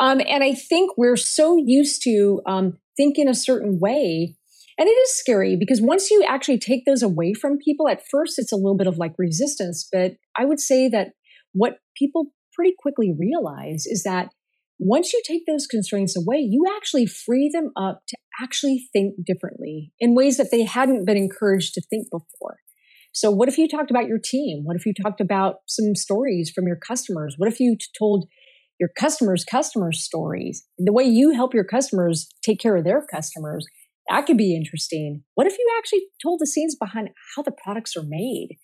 Um, 0.00 0.20
and 0.26 0.44
I 0.44 0.54
think 0.54 0.92
we're 0.96 1.16
so 1.16 1.56
used 1.56 2.02
to 2.02 2.40
um, 2.46 2.78
thinking 2.96 3.28
a 3.28 3.34
certain 3.34 3.78
way. 3.80 4.36
And 4.78 4.88
it 4.88 4.92
is 4.92 5.16
scary 5.16 5.56
because 5.58 5.80
once 5.80 6.10
you 6.10 6.22
actually 6.28 6.58
take 6.58 6.84
those 6.84 7.02
away 7.02 7.32
from 7.32 7.56
people, 7.58 7.88
at 7.88 8.02
first 8.10 8.38
it's 8.38 8.52
a 8.52 8.56
little 8.56 8.76
bit 8.76 8.86
of 8.86 8.98
like 8.98 9.14
resistance. 9.16 9.88
But 9.90 10.16
I 10.36 10.44
would 10.44 10.60
say 10.60 10.88
that 10.88 11.08
what 11.52 11.78
people 11.96 12.26
pretty 12.52 12.74
quickly 12.78 13.14
realize 13.18 13.86
is 13.86 14.02
that 14.02 14.28
once 14.78 15.12
you 15.12 15.22
take 15.26 15.46
those 15.46 15.66
constraints 15.66 16.16
away, 16.16 16.36
you 16.38 16.64
actually 16.76 17.06
free 17.06 17.50
them 17.52 17.70
up 17.76 18.02
to 18.08 18.16
actually 18.42 18.88
think 18.92 19.14
differently 19.24 19.92
in 19.98 20.14
ways 20.14 20.36
that 20.36 20.48
they 20.50 20.64
hadn't 20.64 21.06
been 21.06 21.16
encouraged 21.16 21.72
to 21.74 21.80
think 21.88 22.08
before. 22.10 22.58
So, 23.12 23.30
what 23.30 23.48
if 23.48 23.56
you 23.56 23.66
talked 23.66 23.90
about 23.90 24.06
your 24.06 24.18
team? 24.22 24.64
What 24.64 24.76
if 24.76 24.84
you 24.84 24.92
talked 24.92 25.22
about 25.22 25.60
some 25.66 25.94
stories 25.94 26.50
from 26.54 26.66
your 26.66 26.76
customers? 26.76 27.36
What 27.38 27.50
if 27.50 27.60
you 27.60 27.78
told 27.98 28.26
your 28.78 28.90
customers' 28.98 29.44
customers' 29.44 30.02
stories, 30.02 30.64
the 30.78 30.92
way 30.92 31.04
you 31.04 31.30
help 31.30 31.54
your 31.54 31.64
customers 31.64 32.28
take 32.42 32.60
care 32.60 32.76
of 32.76 32.84
their 32.84 33.04
customers. 33.12 33.66
That 34.08 34.26
could 34.26 34.36
be 34.36 34.54
interesting. 34.54 35.22
What 35.34 35.46
if 35.46 35.58
you 35.58 35.66
actually 35.78 36.02
told 36.22 36.40
the 36.40 36.46
scenes 36.46 36.76
behind 36.76 37.10
how 37.34 37.42
the 37.42 37.54
products 37.64 37.96
are 37.96 38.04
made? 38.06 38.56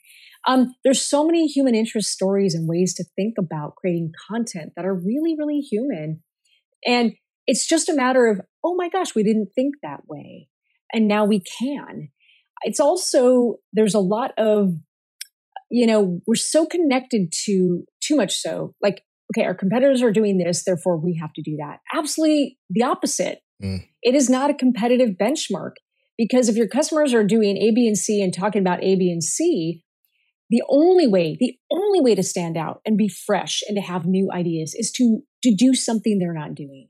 Um, 0.46 0.74
there's 0.84 1.00
so 1.00 1.24
many 1.24 1.46
human 1.46 1.74
interest 1.74 2.10
stories 2.10 2.54
and 2.54 2.68
ways 2.68 2.94
to 2.94 3.04
think 3.16 3.34
about 3.38 3.76
creating 3.76 4.12
content 4.30 4.72
that 4.76 4.84
are 4.84 4.94
really, 4.94 5.34
really 5.38 5.60
human. 5.60 6.22
And 6.86 7.12
it's 7.46 7.66
just 7.66 7.88
a 7.88 7.94
matter 7.94 8.26
of, 8.26 8.40
oh 8.64 8.74
my 8.76 8.88
gosh, 8.88 9.14
we 9.14 9.22
didn't 9.22 9.50
think 9.54 9.76
that 9.82 10.00
way. 10.08 10.48
And 10.92 11.08
now 11.08 11.24
we 11.24 11.40
can. 11.40 12.08
It's 12.62 12.80
also, 12.80 13.56
there's 13.72 13.94
a 13.94 14.00
lot 14.00 14.32
of, 14.36 14.74
you 15.70 15.86
know, 15.86 16.20
we're 16.26 16.34
so 16.34 16.66
connected 16.66 17.32
to 17.44 17.84
too 18.00 18.16
much 18.16 18.36
so. 18.36 18.74
Like 18.82 19.02
okay, 19.32 19.46
our 19.46 19.54
competitors 19.54 20.02
are 20.02 20.12
doing 20.12 20.38
this, 20.38 20.64
therefore 20.64 20.96
we 20.98 21.18
have 21.20 21.32
to 21.34 21.42
do 21.42 21.56
that. 21.56 21.78
Absolutely 21.94 22.58
the 22.70 22.82
opposite. 22.82 23.40
Mm. 23.62 23.86
It 24.02 24.14
is 24.14 24.28
not 24.28 24.50
a 24.50 24.54
competitive 24.54 25.10
benchmark 25.20 25.72
because 26.18 26.48
if 26.48 26.56
your 26.56 26.68
customers 26.68 27.14
are 27.14 27.24
doing 27.24 27.56
A, 27.56 27.70
B, 27.70 27.86
and 27.86 27.96
C 27.96 28.22
and 28.22 28.34
talking 28.34 28.60
about 28.60 28.82
A, 28.82 28.96
B, 28.96 29.10
and 29.10 29.22
C, 29.22 29.82
the 30.50 30.62
only 30.68 31.06
way, 31.06 31.36
the 31.38 31.56
only 31.70 32.00
way 32.00 32.14
to 32.14 32.22
stand 32.22 32.56
out 32.56 32.80
and 32.84 32.98
be 32.98 33.08
fresh 33.08 33.62
and 33.66 33.76
to 33.76 33.82
have 33.82 34.04
new 34.04 34.30
ideas 34.32 34.74
is 34.74 34.92
to 34.92 35.20
to 35.42 35.54
do 35.56 35.74
something 35.74 36.18
they're 36.18 36.34
not 36.34 36.54
doing. 36.54 36.88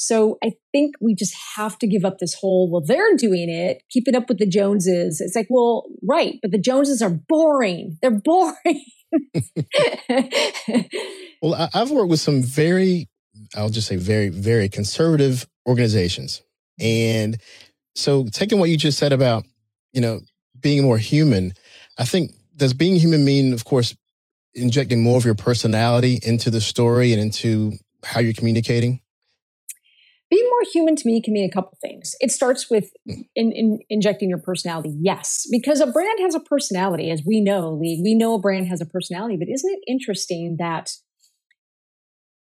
So 0.00 0.38
I 0.44 0.52
think 0.72 0.94
we 1.00 1.14
just 1.14 1.34
have 1.56 1.76
to 1.80 1.86
give 1.88 2.04
up 2.04 2.18
this 2.18 2.34
whole, 2.34 2.70
well, 2.70 2.82
they're 2.84 3.16
doing 3.16 3.50
it, 3.50 3.82
keeping 3.90 4.14
up 4.14 4.28
with 4.28 4.38
the 4.38 4.46
Joneses. 4.46 5.20
It's 5.20 5.34
like, 5.34 5.48
well, 5.50 5.86
right, 6.08 6.36
but 6.40 6.52
the 6.52 6.60
Joneses 6.60 7.02
are 7.02 7.18
boring. 7.28 7.98
They're 8.00 8.12
boring. 8.12 8.84
well, 11.42 11.68
I've 11.74 11.90
worked 11.90 12.10
with 12.10 12.20
some 12.20 12.42
very, 12.42 13.08
I'll 13.54 13.70
just 13.70 13.88
say 13.88 13.96
very, 13.96 14.28
very 14.28 14.68
conservative 14.68 15.46
organizations. 15.66 16.42
And 16.80 17.38
so 17.94 18.26
taking 18.32 18.58
what 18.58 18.70
you 18.70 18.76
just 18.76 18.98
said 18.98 19.12
about, 19.12 19.44
you 19.92 20.00
know, 20.00 20.20
being 20.60 20.82
more 20.82 20.98
human, 20.98 21.54
I 21.98 22.04
think 22.04 22.32
does 22.56 22.74
being 22.74 22.96
human 22.96 23.24
mean, 23.24 23.52
of 23.52 23.64
course, 23.64 23.96
injecting 24.54 25.02
more 25.02 25.16
of 25.16 25.24
your 25.24 25.34
personality 25.34 26.18
into 26.22 26.50
the 26.50 26.60
story 26.60 27.12
and 27.12 27.20
into 27.20 27.72
how 28.04 28.20
you're 28.20 28.32
communicating? 28.32 29.00
being 30.30 30.46
more 30.50 30.62
human 30.72 30.96
to 30.96 31.06
me 31.06 31.22
can 31.22 31.32
mean 31.32 31.48
a 31.48 31.52
couple 31.52 31.76
things. 31.80 32.14
It 32.20 32.30
starts 32.30 32.70
with 32.70 32.90
hmm. 33.06 33.22
in, 33.34 33.52
in 33.52 33.78
injecting 33.88 34.28
your 34.28 34.38
personality, 34.38 34.94
yes, 35.00 35.46
because 35.50 35.80
a 35.80 35.86
brand 35.86 36.18
has 36.20 36.34
a 36.34 36.40
personality, 36.40 37.10
as 37.10 37.22
we 37.26 37.40
know, 37.40 37.72
Lee. 37.72 38.00
We 38.02 38.14
know 38.14 38.34
a 38.34 38.38
brand 38.38 38.68
has 38.68 38.80
a 38.80 38.86
personality, 38.86 39.36
but 39.36 39.48
isn't 39.48 39.70
it 39.70 39.80
interesting 39.86 40.56
that 40.58 40.90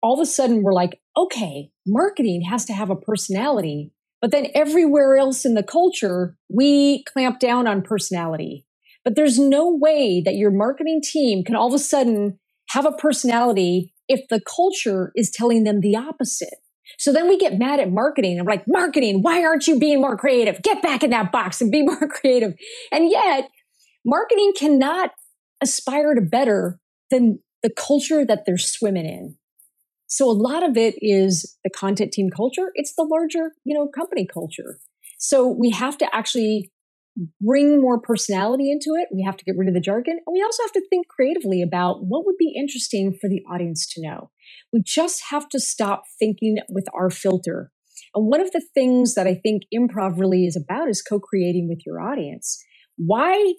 all 0.02 0.14
of 0.14 0.20
a 0.20 0.26
sudden 0.26 0.62
we're 0.62 0.72
like, 0.72 1.00
okay, 1.16 1.70
marketing 1.86 2.42
has 2.42 2.64
to 2.66 2.72
have 2.72 2.90
a 2.90 2.96
personality, 2.96 3.92
but 4.20 4.30
then 4.30 4.48
everywhere 4.54 5.16
else 5.16 5.44
in 5.44 5.54
the 5.54 5.62
culture, 5.62 6.36
we 6.48 7.04
clamp 7.04 7.38
down 7.38 7.66
on 7.66 7.82
personality. 7.82 8.64
But 9.04 9.14
there's 9.14 9.38
no 9.38 9.72
way 9.72 10.20
that 10.24 10.34
your 10.34 10.50
marketing 10.50 11.00
team 11.02 11.44
can 11.44 11.54
all 11.54 11.68
of 11.68 11.74
a 11.74 11.78
sudden 11.78 12.38
have 12.70 12.84
a 12.84 12.92
personality 12.92 13.94
if 14.08 14.22
the 14.28 14.40
culture 14.40 15.12
is 15.14 15.30
telling 15.30 15.64
them 15.64 15.80
the 15.80 15.96
opposite. 15.96 16.54
So 16.98 17.12
then 17.12 17.28
we 17.28 17.38
get 17.38 17.58
mad 17.58 17.80
at 17.80 17.90
marketing 17.90 18.38
and 18.38 18.46
we're 18.46 18.54
like, 18.54 18.64
marketing, 18.66 19.22
why 19.22 19.42
aren't 19.44 19.66
you 19.66 19.78
being 19.78 20.00
more 20.00 20.16
creative? 20.16 20.62
Get 20.62 20.82
back 20.82 21.02
in 21.02 21.10
that 21.10 21.32
box 21.32 21.60
and 21.60 21.70
be 21.70 21.82
more 21.84 22.08
creative. 22.08 22.54
And 22.92 23.10
yet, 23.10 23.48
marketing 24.04 24.52
cannot 24.56 25.10
aspire 25.60 26.14
to 26.14 26.20
better 26.20 26.78
than 27.10 27.40
the 27.62 27.70
culture 27.70 28.24
that 28.24 28.44
they're 28.46 28.58
swimming 28.58 29.06
in. 29.06 29.36
So 30.08 30.30
a 30.30 30.32
lot 30.32 30.62
of 30.62 30.76
it 30.76 30.94
is 30.98 31.56
the 31.64 31.70
content 31.70 32.12
team 32.12 32.30
culture. 32.34 32.70
It's 32.74 32.94
the 32.96 33.02
larger, 33.02 33.52
you 33.64 33.76
know, 33.76 33.88
company 33.88 34.26
culture. 34.32 34.78
So 35.18 35.48
we 35.48 35.70
have 35.70 35.98
to 35.98 36.14
actually 36.14 36.70
bring 37.40 37.80
more 37.80 38.00
personality 38.00 38.70
into 38.70 38.90
it. 39.00 39.08
We 39.12 39.22
have 39.24 39.36
to 39.36 39.44
get 39.44 39.56
rid 39.56 39.68
of 39.68 39.74
the 39.74 39.80
jargon. 39.80 40.18
And 40.26 40.32
we 40.32 40.42
also 40.42 40.62
have 40.64 40.72
to 40.72 40.86
think 40.88 41.08
creatively 41.08 41.62
about 41.62 42.04
what 42.04 42.26
would 42.26 42.36
be 42.38 42.54
interesting 42.56 43.16
for 43.20 43.28
the 43.28 43.42
audience 43.50 43.86
to 43.94 44.02
know. 44.02 44.30
We 44.72 44.82
just 44.84 45.24
have 45.30 45.48
to 45.50 45.60
stop 45.60 46.04
thinking 46.18 46.58
with 46.68 46.86
our 46.94 47.10
filter. 47.10 47.70
And 48.14 48.26
one 48.26 48.40
of 48.40 48.50
the 48.52 48.64
things 48.74 49.14
that 49.14 49.26
I 49.26 49.34
think 49.34 49.62
improv 49.74 50.18
really 50.18 50.44
is 50.44 50.56
about 50.56 50.88
is 50.88 51.02
co 51.02 51.18
creating 51.18 51.68
with 51.68 51.80
your 51.86 52.00
audience. 52.00 52.62
Why 52.96 53.54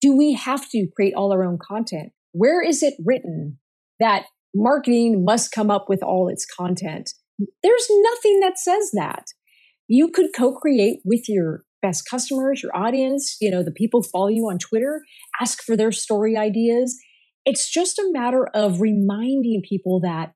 do 0.00 0.16
we 0.16 0.34
have 0.34 0.68
to 0.70 0.86
create 0.94 1.14
all 1.16 1.32
our 1.32 1.44
own 1.44 1.58
content? 1.60 2.12
Where 2.32 2.62
is 2.62 2.82
it 2.82 2.94
written 3.04 3.58
that 4.00 4.26
marketing 4.54 5.24
must 5.24 5.52
come 5.52 5.70
up 5.70 5.86
with 5.88 6.02
all 6.02 6.28
its 6.28 6.46
content. 6.46 7.10
There's 7.62 7.88
nothing 7.90 8.40
that 8.40 8.58
says 8.58 8.90
that. 8.94 9.26
You 9.88 10.10
could 10.10 10.30
co-create 10.36 11.00
with 11.04 11.28
your 11.28 11.64
best 11.82 12.08
customers, 12.08 12.62
your 12.62 12.74
audience, 12.74 13.36
you 13.40 13.50
know, 13.50 13.62
the 13.62 13.70
people 13.70 14.02
follow 14.02 14.28
you 14.28 14.48
on 14.50 14.58
Twitter, 14.58 15.02
ask 15.40 15.62
for 15.62 15.76
their 15.76 15.92
story 15.92 16.36
ideas. 16.36 16.96
It's 17.44 17.70
just 17.70 17.98
a 17.98 18.10
matter 18.10 18.48
of 18.54 18.80
reminding 18.80 19.62
people 19.68 20.00
that 20.00 20.32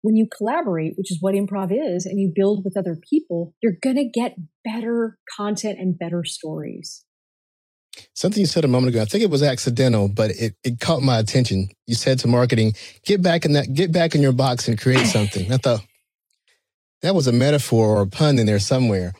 when 0.00 0.16
you 0.16 0.26
collaborate, 0.36 0.94
which 0.96 1.12
is 1.12 1.18
what 1.20 1.34
improv 1.34 1.70
is, 1.70 2.06
and 2.06 2.18
you 2.18 2.32
build 2.34 2.64
with 2.64 2.76
other 2.76 2.98
people, 3.10 3.54
you're 3.62 3.76
going 3.82 3.96
to 3.96 4.08
get 4.08 4.36
better 4.64 5.18
content 5.36 5.78
and 5.78 5.98
better 5.98 6.24
stories. 6.24 7.04
Something 8.14 8.40
you 8.40 8.46
said 8.46 8.64
a 8.64 8.68
moment 8.68 8.94
ago, 8.94 9.02
I 9.02 9.04
think 9.04 9.22
it 9.22 9.30
was 9.30 9.42
accidental, 9.42 10.08
but 10.08 10.30
it, 10.32 10.54
it 10.64 10.80
caught 10.80 11.02
my 11.02 11.18
attention. 11.18 11.68
You 11.86 11.94
said 11.94 12.18
to 12.20 12.28
marketing, 12.28 12.74
get 13.04 13.22
back 13.22 13.44
in 13.44 13.52
that, 13.52 13.72
get 13.72 13.92
back 13.92 14.14
in 14.14 14.22
your 14.22 14.32
box 14.32 14.68
and 14.68 14.80
create 14.80 15.06
something. 15.06 15.52
I 15.52 15.56
thought 15.56 15.84
that 17.02 17.14
was 17.14 17.26
a 17.26 17.32
metaphor 17.32 17.96
or 17.96 18.02
a 18.02 18.06
pun 18.06 18.38
in 18.38 18.46
there 18.46 18.58
somewhere, 18.58 19.12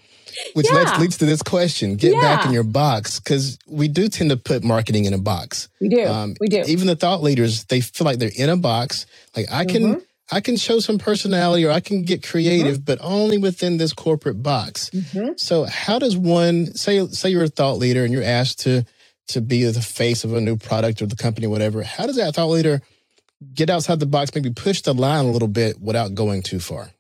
which 0.55 0.67
yeah. 0.71 0.79
leads, 0.79 0.99
leads 0.99 1.19
to 1.19 1.27
this 1.27 1.43
question: 1.43 1.97
Get 1.97 2.15
yeah. 2.15 2.21
back 2.21 2.47
in 2.47 2.53
your 2.53 2.65
box 2.65 3.21
because 3.21 3.59
we 3.67 3.89
do 3.89 4.09
tend 4.09 4.31
to 4.31 4.37
put 4.37 4.65
marketing 4.65 5.05
in 5.05 5.15
a 5.15 5.19
box. 5.19 5.69
We 5.81 5.89
do. 5.89 6.07
Um, 6.07 6.35
we 6.41 6.49
do. 6.49 6.63
Even 6.67 6.87
the 6.87 6.97
thought 6.97 7.23
leaders, 7.23 7.65
they 7.65 7.81
feel 7.81 8.05
like 8.05 8.19
they're 8.19 8.31
in 8.35 8.49
a 8.49 8.57
box. 8.57 9.07
Like 9.37 9.47
I 9.51 9.65
can. 9.65 9.83
Mm-hmm. 9.83 10.01
I 10.31 10.41
can 10.41 10.57
show 10.57 10.79
some 10.79 10.99
personality 10.99 11.65
or 11.65 11.71
I 11.71 11.81
can 11.81 12.03
get 12.03 12.23
creative, 12.23 12.77
mm-hmm. 12.77 12.85
but 12.85 12.99
only 13.03 13.39
within 13.39 13.77
this 13.77 13.93
corporate 13.93 14.43
box. 14.43 14.91
Mm-hmm. 14.91 15.33
So 15.37 15.65
how 15.65 15.99
does 15.99 16.17
one 16.17 16.75
say 16.75 17.07
say 17.09 17.31
you're 17.31 17.45
a 17.45 17.49
thought 17.49 17.79
leader 17.79 18.05
and 18.05 18.13
you're 18.13 18.23
asked 18.23 18.61
to 18.61 18.85
to 19.29 19.41
be 19.41 19.65
the 19.65 19.81
face 19.81 20.25
of 20.25 20.33
a 20.35 20.41
new 20.41 20.57
product 20.57 21.03
or 21.03 21.07
the 21.07 21.17
company, 21.17 21.47
whatever, 21.47 21.83
how 21.83 22.07
does 22.07 22.17
that 22.17 22.35
thought 22.35 22.49
leader 22.49 22.83
get 23.55 23.71
outside 23.71 24.01
the 24.01 24.07
box, 24.07 24.35
maybe 24.35 24.51
push 24.51 24.83
the 24.83 24.95
line 24.95 25.25
a 25.25 25.31
little 25.31 25.49
bit 25.49 25.81
without 25.81 26.15
going 26.15 26.43
too 26.43 26.61
far? 26.61 26.91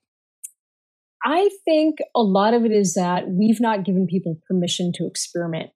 I 1.24 1.50
think 1.64 1.98
a 2.16 2.22
lot 2.22 2.52
of 2.54 2.64
it 2.64 2.72
is 2.72 2.94
that 2.94 3.28
we've 3.28 3.60
not 3.60 3.84
given 3.84 4.06
people 4.06 4.38
permission 4.48 4.92
to 4.96 5.06
experiment. 5.06 5.70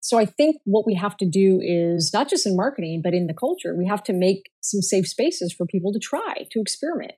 So 0.00 0.18
I 0.18 0.24
think 0.24 0.56
what 0.64 0.86
we 0.86 0.94
have 0.94 1.16
to 1.16 1.28
do 1.28 1.60
is 1.60 2.10
not 2.14 2.28
just 2.28 2.46
in 2.46 2.56
marketing, 2.56 3.00
but 3.02 3.14
in 3.14 3.26
the 3.26 3.34
culture, 3.34 3.74
we 3.76 3.86
have 3.86 4.04
to 4.04 4.12
make 4.12 4.50
some 4.60 4.80
safe 4.80 5.06
spaces 5.08 5.52
for 5.52 5.66
people 5.66 5.92
to 5.92 5.98
try, 5.98 6.46
to 6.50 6.60
experiment. 6.60 7.12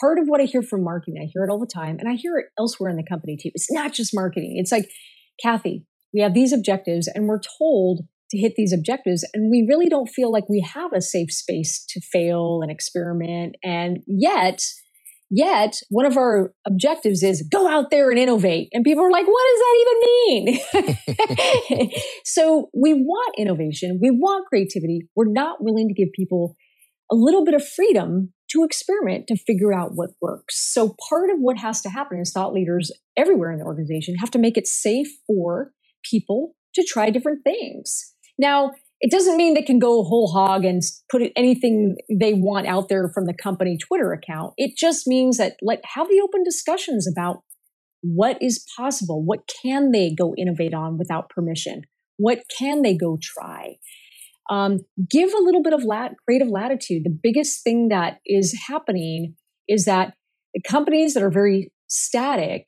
Part 0.00 0.18
of 0.18 0.26
what 0.26 0.40
I 0.40 0.44
hear 0.44 0.62
from 0.62 0.84
marketing, 0.84 1.16
I 1.20 1.30
hear 1.32 1.44
it 1.44 1.50
all 1.50 1.58
the 1.58 1.66
time, 1.66 1.96
and 1.98 2.08
I 2.08 2.14
hear 2.14 2.36
it 2.38 2.46
elsewhere 2.58 2.90
in 2.90 2.96
the 2.96 3.02
company 3.02 3.36
too. 3.40 3.50
It's 3.54 3.72
not 3.72 3.92
just 3.94 4.14
marketing. 4.14 4.56
It's 4.56 4.70
like, 4.70 4.90
Kathy, 5.42 5.86
we 6.12 6.20
have 6.20 6.34
these 6.34 6.52
objectives 6.52 7.08
and 7.08 7.26
we're 7.26 7.40
told 7.58 8.00
to 8.30 8.38
hit 8.38 8.54
these 8.56 8.72
objectives. 8.72 9.26
And 9.32 9.50
we 9.50 9.66
really 9.68 9.88
don't 9.88 10.08
feel 10.08 10.30
like 10.30 10.48
we 10.48 10.60
have 10.60 10.92
a 10.92 11.00
safe 11.00 11.32
space 11.32 11.84
to 11.88 12.00
fail 12.00 12.60
and 12.62 12.70
experiment. 12.70 13.56
And 13.62 14.00
yet, 14.06 14.62
Yet, 15.30 15.74
one 15.90 16.06
of 16.06 16.16
our 16.16 16.52
objectives 16.66 17.22
is 17.22 17.46
go 17.50 17.68
out 17.68 17.90
there 17.90 18.10
and 18.10 18.18
innovate. 18.18 18.68
And 18.72 18.82
people 18.82 19.04
are 19.04 19.10
like, 19.10 19.26
what 19.26 19.44
does 19.50 19.60
that 19.60 20.58
even 20.86 21.14
mean? 21.76 21.90
so 22.24 22.70
we 22.74 22.94
want 22.94 23.34
innovation. 23.36 23.98
We 24.00 24.10
want 24.10 24.46
creativity. 24.46 25.02
We're 25.14 25.30
not 25.30 25.62
willing 25.62 25.88
to 25.88 25.94
give 25.94 26.08
people 26.14 26.56
a 27.10 27.14
little 27.14 27.44
bit 27.44 27.54
of 27.54 27.66
freedom 27.66 28.32
to 28.50 28.64
experiment 28.64 29.26
to 29.28 29.36
figure 29.36 29.74
out 29.74 29.90
what 29.94 30.10
works. 30.22 30.72
So 30.72 30.94
part 31.10 31.30
of 31.30 31.36
what 31.38 31.58
has 31.58 31.82
to 31.82 31.90
happen 31.90 32.18
is 32.18 32.32
thought 32.32 32.54
leaders 32.54 32.90
everywhere 33.16 33.52
in 33.52 33.58
the 33.58 33.66
organization 33.66 34.16
have 34.16 34.30
to 34.30 34.38
make 34.38 34.56
it 34.56 34.66
safe 34.66 35.08
for 35.26 35.72
people 36.02 36.54
to 36.74 36.84
try 36.86 37.10
different 37.10 37.44
things. 37.44 38.14
Now, 38.38 38.72
it 39.00 39.10
doesn't 39.10 39.36
mean 39.36 39.54
they 39.54 39.62
can 39.62 39.78
go 39.78 40.02
whole 40.02 40.30
hog 40.32 40.64
and 40.64 40.82
put 41.10 41.22
anything 41.36 41.96
they 42.10 42.32
want 42.34 42.66
out 42.66 42.88
there 42.88 43.10
from 43.14 43.26
the 43.26 43.34
company 43.34 43.78
Twitter 43.78 44.12
account. 44.12 44.54
It 44.56 44.76
just 44.76 45.06
means 45.06 45.38
that 45.38 45.56
let 45.62 45.80
have 45.94 46.08
the 46.08 46.20
open 46.22 46.42
discussions 46.42 47.06
about 47.06 47.42
what 48.02 48.42
is 48.42 48.64
possible, 48.76 49.24
what 49.24 49.48
can 49.62 49.92
they 49.92 50.14
go 50.14 50.34
innovate 50.36 50.74
on 50.74 50.98
without 50.98 51.28
permission, 51.30 51.82
what 52.16 52.42
can 52.58 52.82
they 52.82 52.96
go 52.96 53.18
try. 53.22 53.76
Um, 54.50 54.78
give 55.10 55.32
a 55.34 55.42
little 55.42 55.62
bit 55.62 55.74
of 55.74 55.84
lat- 55.84 56.14
creative 56.24 56.48
latitude. 56.48 57.04
The 57.04 57.18
biggest 57.22 57.62
thing 57.62 57.88
that 57.88 58.18
is 58.24 58.58
happening 58.66 59.34
is 59.68 59.84
that 59.84 60.14
the 60.54 60.62
companies 60.66 61.14
that 61.14 61.22
are 61.22 61.30
very 61.30 61.70
static 61.86 62.64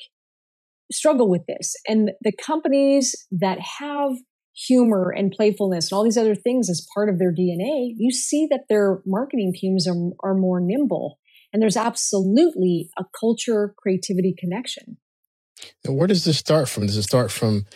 struggle 0.93 1.31
with 1.31 1.43
this, 1.47 1.75
and 1.89 2.11
the 2.21 2.33
companies 2.33 3.15
that 3.31 3.59
have 3.79 4.13
humor 4.67 5.13
and 5.17 5.33
playfulness 5.33 5.91
and 5.91 5.97
all 5.97 6.05
these 6.05 6.19
other 6.19 6.35
things 6.35 6.69
as 6.69 6.87
part 6.95 7.09
of 7.09 7.19
their 7.19 7.33
DNA, 7.33 7.95
you 7.97 8.11
see 8.11 8.47
that 8.51 8.65
their 8.69 9.01
marketing 9.07 9.53
teams 9.55 9.87
are, 9.89 10.11
are 10.23 10.35
more 10.35 10.61
nimble. 10.61 11.19
And 11.53 11.61
there's 11.61 11.77
absolutely 11.77 12.91
a 12.99 13.05
culture 13.19 13.75
creativity 13.77 14.35
connection. 14.39 14.99
And 15.85 15.97
where 15.97 16.07
does 16.07 16.25
this 16.25 16.39
start 16.39 16.69
from? 16.69 16.87
Does 16.87 16.97
it 16.97 17.03
start 17.03 17.31
from 17.31 17.67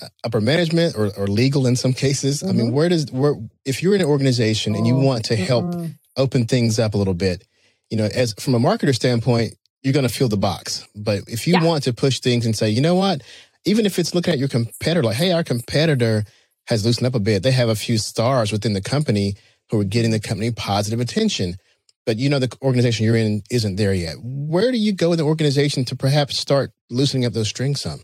uh, 0.00 0.08
upper 0.24 0.40
management 0.40 0.96
or, 0.96 1.10
or 1.16 1.26
legal 1.26 1.66
in 1.66 1.76
some 1.76 1.92
cases? 1.92 2.40
Mm-hmm. 2.40 2.48
I 2.48 2.52
mean, 2.52 2.66
mm-hmm. 2.66 2.74
where 2.74 2.88
does 2.88 3.10
where 3.10 3.34
if 3.64 3.82
you're 3.82 3.94
in 3.94 4.00
an 4.00 4.06
organization 4.06 4.74
and 4.74 4.86
you 4.86 4.96
oh, 4.96 5.04
want 5.04 5.24
to 5.26 5.36
help 5.36 5.74
open 6.16 6.46
things 6.46 6.78
up 6.78 6.94
a 6.94 6.98
little 6.98 7.14
bit, 7.14 7.44
you 7.90 7.96
know, 7.96 8.04
as 8.04 8.34
from 8.34 8.54
a 8.54 8.58
marketer 8.58 8.94
standpoint, 8.94 9.54
you're 9.82 9.92
going 9.92 10.06
to 10.06 10.12
fill 10.12 10.28
the 10.28 10.36
box. 10.36 10.86
But 10.94 11.22
if 11.28 11.46
you 11.46 11.54
yeah. 11.54 11.64
want 11.64 11.84
to 11.84 11.92
push 11.92 12.20
things 12.20 12.46
and 12.46 12.56
say, 12.56 12.70
you 12.70 12.80
know 12.80 12.94
what, 12.94 13.22
even 13.64 13.86
if 13.86 13.98
it's 13.98 14.14
looking 14.14 14.32
at 14.32 14.38
your 14.38 14.48
competitor, 14.48 15.02
like, 15.02 15.16
hey, 15.16 15.32
our 15.32 15.44
competitor 15.44 16.24
has 16.66 16.84
loosened 16.84 17.06
up 17.06 17.14
a 17.14 17.20
bit. 17.20 17.42
They 17.42 17.52
have 17.52 17.68
a 17.68 17.74
few 17.74 17.98
stars 17.98 18.52
within 18.52 18.72
the 18.72 18.80
company 18.80 19.34
who 19.70 19.80
are 19.80 19.84
getting 19.84 20.10
the 20.10 20.20
company 20.20 20.50
positive 20.50 21.00
attention. 21.00 21.56
But 22.06 22.18
you 22.18 22.28
know, 22.28 22.38
the 22.38 22.54
organization 22.62 23.06
you're 23.06 23.16
in 23.16 23.42
isn't 23.50 23.76
there 23.76 23.94
yet. 23.94 24.16
Where 24.22 24.70
do 24.70 24.78
you 24.78 24.92
go 24.92 25.12
in 25.12 25.18
the 25.18 25.24
organization 25.24 25.84
to 25.86 25.96
perhaps 25.96 26.36
start 26.36 26.72
loosening 26.90 27.24
up 27.24 27.32
those 27.32 27.48
strings 27.48 27.80
some? 27.80 28.00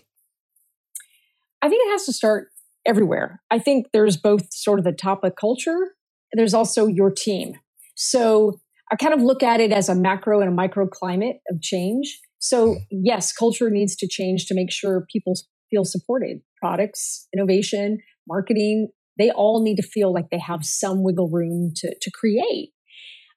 I 1.63 1.69
think 1.69 1.83
it 1.87 1.91
has 1.91 2.07
to 2.07 2.13
start 2.13 2.49
everywhere. 2.87 3.43
I 3.51 3.59
think 3.59 3.89
there's 3.93 4.17
both 4.17 4.53
sort 4.53 4.79
of 4.79 4.85
the 4.85 4.93
top 4.93 5.23
of 5.25 5.37
culture, 5.37 5.95
there's 6.33 6.55
also 6.55 6.87
your 6.87 7.11
team. 7.11 7.55
So 7.97 8.61
I 8.91 8.97
kind 8.97 9.13
of 9.13 9.21
look 9.21 9.43
at 9.43 9.61
it 9.61 9.73
as 9.73 9.89
a 9.89 9.95
macro 9.95 10.41
and 10.41 10.49
a 10.49 10.53
micro 10.53 10.87
climate 10.87 11.41
of 11.51 11.61
change. 11.61 12.21
So, 12.41 12.75
mm. 12.75 12.79
yes, 12.91 13.33
culture 13.33 13.71
needs 13.71 13.95
to 13.97 14.09
change 14.09 14.47
to 14.47 14.55
make 14.55 14.73
sure 14.73 15.07
people 15.13 15.35
feel 15.71 15.85
supported. 15.85 16.41
Products, 16.61 17.29
innovation, 17.35 17.99
marketing, 18.29 18.89
they 19.19 19.31
all 19.31 19.63
need 19.63 19.77
to 19.77 19.83
feel 19.83 20.13
like 20.13 20.31
they 20.31 20.39
have 20.39 20.65
some 20.65 21.05
wiggle 21.05 21.31
room 21.31 21.73
to, 21.77 21.95
to 22.01 22.11
create. 22.11 22.71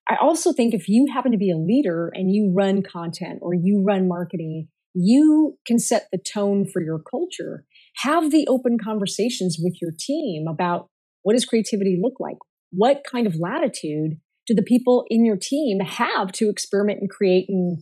I 0.10 0.16
also 0.22 0.52
think 0.52 0.74
if 0.74 0.90
you 0.90 1.08
happen 1.14 1.32
to 1.32 1.38
be 1.38 1.52
a 1.52 1.58
leader 1.58 2.12
and 2.14 2.34
you 2.34 2.54
run 2.56 2.82
content 2.82 3.40
or 3.42 3.54
you 3.54 3.84
run 3.86 4.08
marketing, 4.08 4.68
you 4.94 5.58
can 5.66 5.80
set 5.80 6.08
the 6.12 6.18
tone 6.18 6.66
for 6.66 6.82
your 6.82 7.00
culture. 7.00 7.66
Have 7.98 8.32
the 8.32 8.48
open 8.48 8.78
conversations 8.84 9.58
with 9.62 9.76
your 9.82 9.92
team 9.98 10.46
about 10.48 10.90
what 11.24 11.34
does 11.34 11.46
creativity 11.46 11.98
look 12.02 12.20
like? 12.20 12.38
What 12.72 13.04
kind 13.10 13.28
of 13.28 13.36
latitude 13.36 14.18
do 14.46 14.54
the 14.54 14.62
people 14.62 15.06
in 15.10 15.26
your 15.26 15.38
team 15.38 15.80
have 15.80 16.32
to 16.34 16.50
experiment 16.50 17.00
and 17.00 17.10
create 17.10 17.46
and 17.48 17.80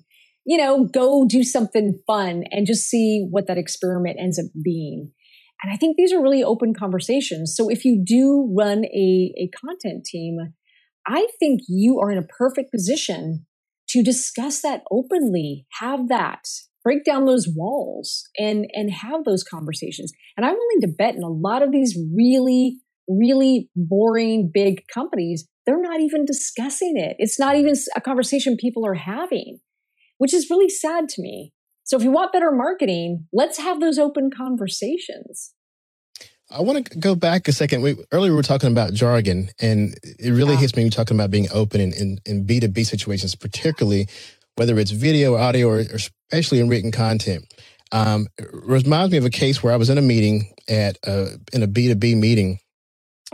you 0.51 0.58
know, 0.58 0.84
go 0.84 1.25
do 1.25 1.46
something 1.46 1.98
fun 2.05 2.43
and 2.51 2.67
just 2.67 2.89
see 2.89 3.25
what 3.31 3.48
that 3.48 3.58
experiment 3.58 4.17
ends 4.20 4.38
up 4.38 4.48
being. 4.62 5.10
And 5.63 5.72
I 5.72 5.77
think 5.77 5.96
these 5.96 6.12
are 6.12 6.22
really 6.22 6.43
open 6.43 6.74
conversations. 6.77 7.55
So 7.55 7.70
if 7.70 7.86
you 7.86 8.03
do 8.05 8.53
run 8.53 8.84
a, 8.84 9.34
a 9.38 9.50
content 9.65 10.03
team, 10.03 10.39
I 11.08 11.25
think 11.39 11.62
you 11.70 12.01
are 12.01 12.12
in 12.12 12.17
a 12.17 12.27
perfect 12.27 12.70
position 12.70 13.46
to 13.91 14.03
discuss 14.03 14.62
that 14.62 14.84
openly, 14.91 15.67
have 15.79 16.10
that, 16.10 16.43
break 16.84 17.05
down 17.05 17.24
those 17.24 17.48
walls 17.48 18.27
and, 18.38 18.65
and 18.74 18.91
have 18.91 19.24
those 19.24 19.46
conversations. 19.46 20.12
And 20.36 20.46
I'm 20.46 20.55
willing 20.55 20.81
to 20.81 20.96
bet 20.98 21.15
in 21.15 21.24
a 21.24 21.29
lot 21.29 21.63
of 21.63 21.72
these 21.72 21.98
really, 22.13 22.79
really 23.08 23.70
boring 23.74 24.51
big 24.53 24.81
companies, 24.93 25.48
they're 25.65 25.81
not 25.81 26.01
even 26.01 26.25
discussing 26.25 26.96
it. 26.98 27.15
It's 27.20 27.39
not 27.39 27.55
even 27.55 27.74
a 27.96 28.01
conversation 28.01 28.58
people 28.58 28.86
are 28.86 28.96
having 28.96 29.60
which 30.22 30.36
is 30.36 30.51
really 30.51 30.70
sad 30.70 31.10
to 31.10 31.20
me. 31.20 31.51
So 31.84 31.98
if 31.98 32.04
you 32.04 32.12
want 32.12 32.32
better 32.32 32.51
marketing, 32.51 33.25
let's 33.34 33.58
have 33.58 33.80
those 33.80 33.98
open 33.98 34.30
conversations. 34.30 35.51
I 36.48 36.62
want 36.62 36.86
to 36.86 37.00
go 37.00 37.16
back 37.16 37.48
a 37.48 37.51
second. 37.51 37.82
We, 37.82 37.96
earlier 38.12 38.32
we 38.32 38.36
were 38.36 38.44
talking 38.44 38.72
about 38.72 38.94
jargon, 38.94 39.50
and 39.60 39.96
it 40.04 40.30
really 40.30 40.54
yeah. 40.54 40.60
hits 40.60 40.75
me 40.75 40.88
talking 40.92 41.18
about 41.18 41.32
being 41.32 41.48
open 41.51 41.82
in, 41.82 41.92
in, 41.94 42.20
in, 42.28 42.46
B2B 42.46 42.86
situations, 42.86 43.34
particularly 43.34 44.08
whether 44.58 44.78
it's 44.78 44.92
video 44.92 45.34
or 45.34 45.40
audio 45.40 45.70
or, 45.70 45.78
or 45.78 45.98
especially 46.30 46.60
in 46.60 46.70
written 46.70 46.92
content. 46.92 47.51
Um, 47.92 48.28
it 48.38 48.48
reminds 48.51 49.12
me 49.12 49.18
of 49.18 49.25
a 49.25 49.32
case 49.32 49.63
where 49.63 49.74
I 49.74 49.78
was 49.78 49.90
in 49.90 49.98
a 49.98 50.04
meeting 50.04 50.54
at 50.70 51.00
a, 51.04 51.30
in 51.51 51.63
a 51.63 51.68
B2B 51.68 52.16
meeting, 52.20 52.60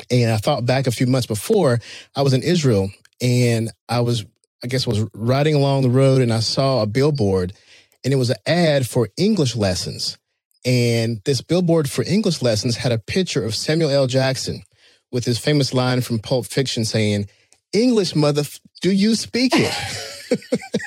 and 0.10 0.32
I 0.32 0.38
thought 0.38 0.66
back 0.66 0.88
a 0.88 0.92
few 0.92 1.08
months 1.08 1.28
before 1.28 1.82
I 2.16 2.22
was 2.22 2.32
in 2.32 2.44
Israel, 2.44 2.90
and 3.20 3.72
I 3.90 4.00
was 4.00 4.24
I 4.64 4.68
guess 4.68 4.88
was 4.88 5.06
riding 5.14 5.56
along 5.56 5.84
the 5.84 5.90
road 5.90 6.22
and 6.22 6.34
I 6.34 6.40
saw 6.40 6.82
a 6.82 6.88
billboard 6.88 7.54
and 8.04 8.14
it 8.14 8.18
was 8.18 8.30
an 8.30 8.38
ad 8.46 8.88
for 8.88 9.10
English 9.18 9.56
lessons. 9.56 10.18
And 10.66 11.22
this 11.26 11.42
billboard 11.42 11.90
for 11.90 12.04
English 12.04 12.42
lessons 12.42 12.78
had 12.78 12.92
a 12.92 12.98
picture 12.98 13.44
of 13.44 13.56
Samuel 13.56 13.90
L. 13.90 14.08
Jackson 14.08 14.64
with 15.12 15.26
his 15.26 15.38
famous 15.38 15.74
line 15.74 16.02
from 16.02 16.20
Pulp 16.20 16.46
Fiction 16.46 16.86
saying, 16.86 17.28
English, 17.74 18.16
mother. 18.16 18.44
Do 18.82 18.92
you 18.92 19.16
speak 19.16 19.54
it? 19.56 19.74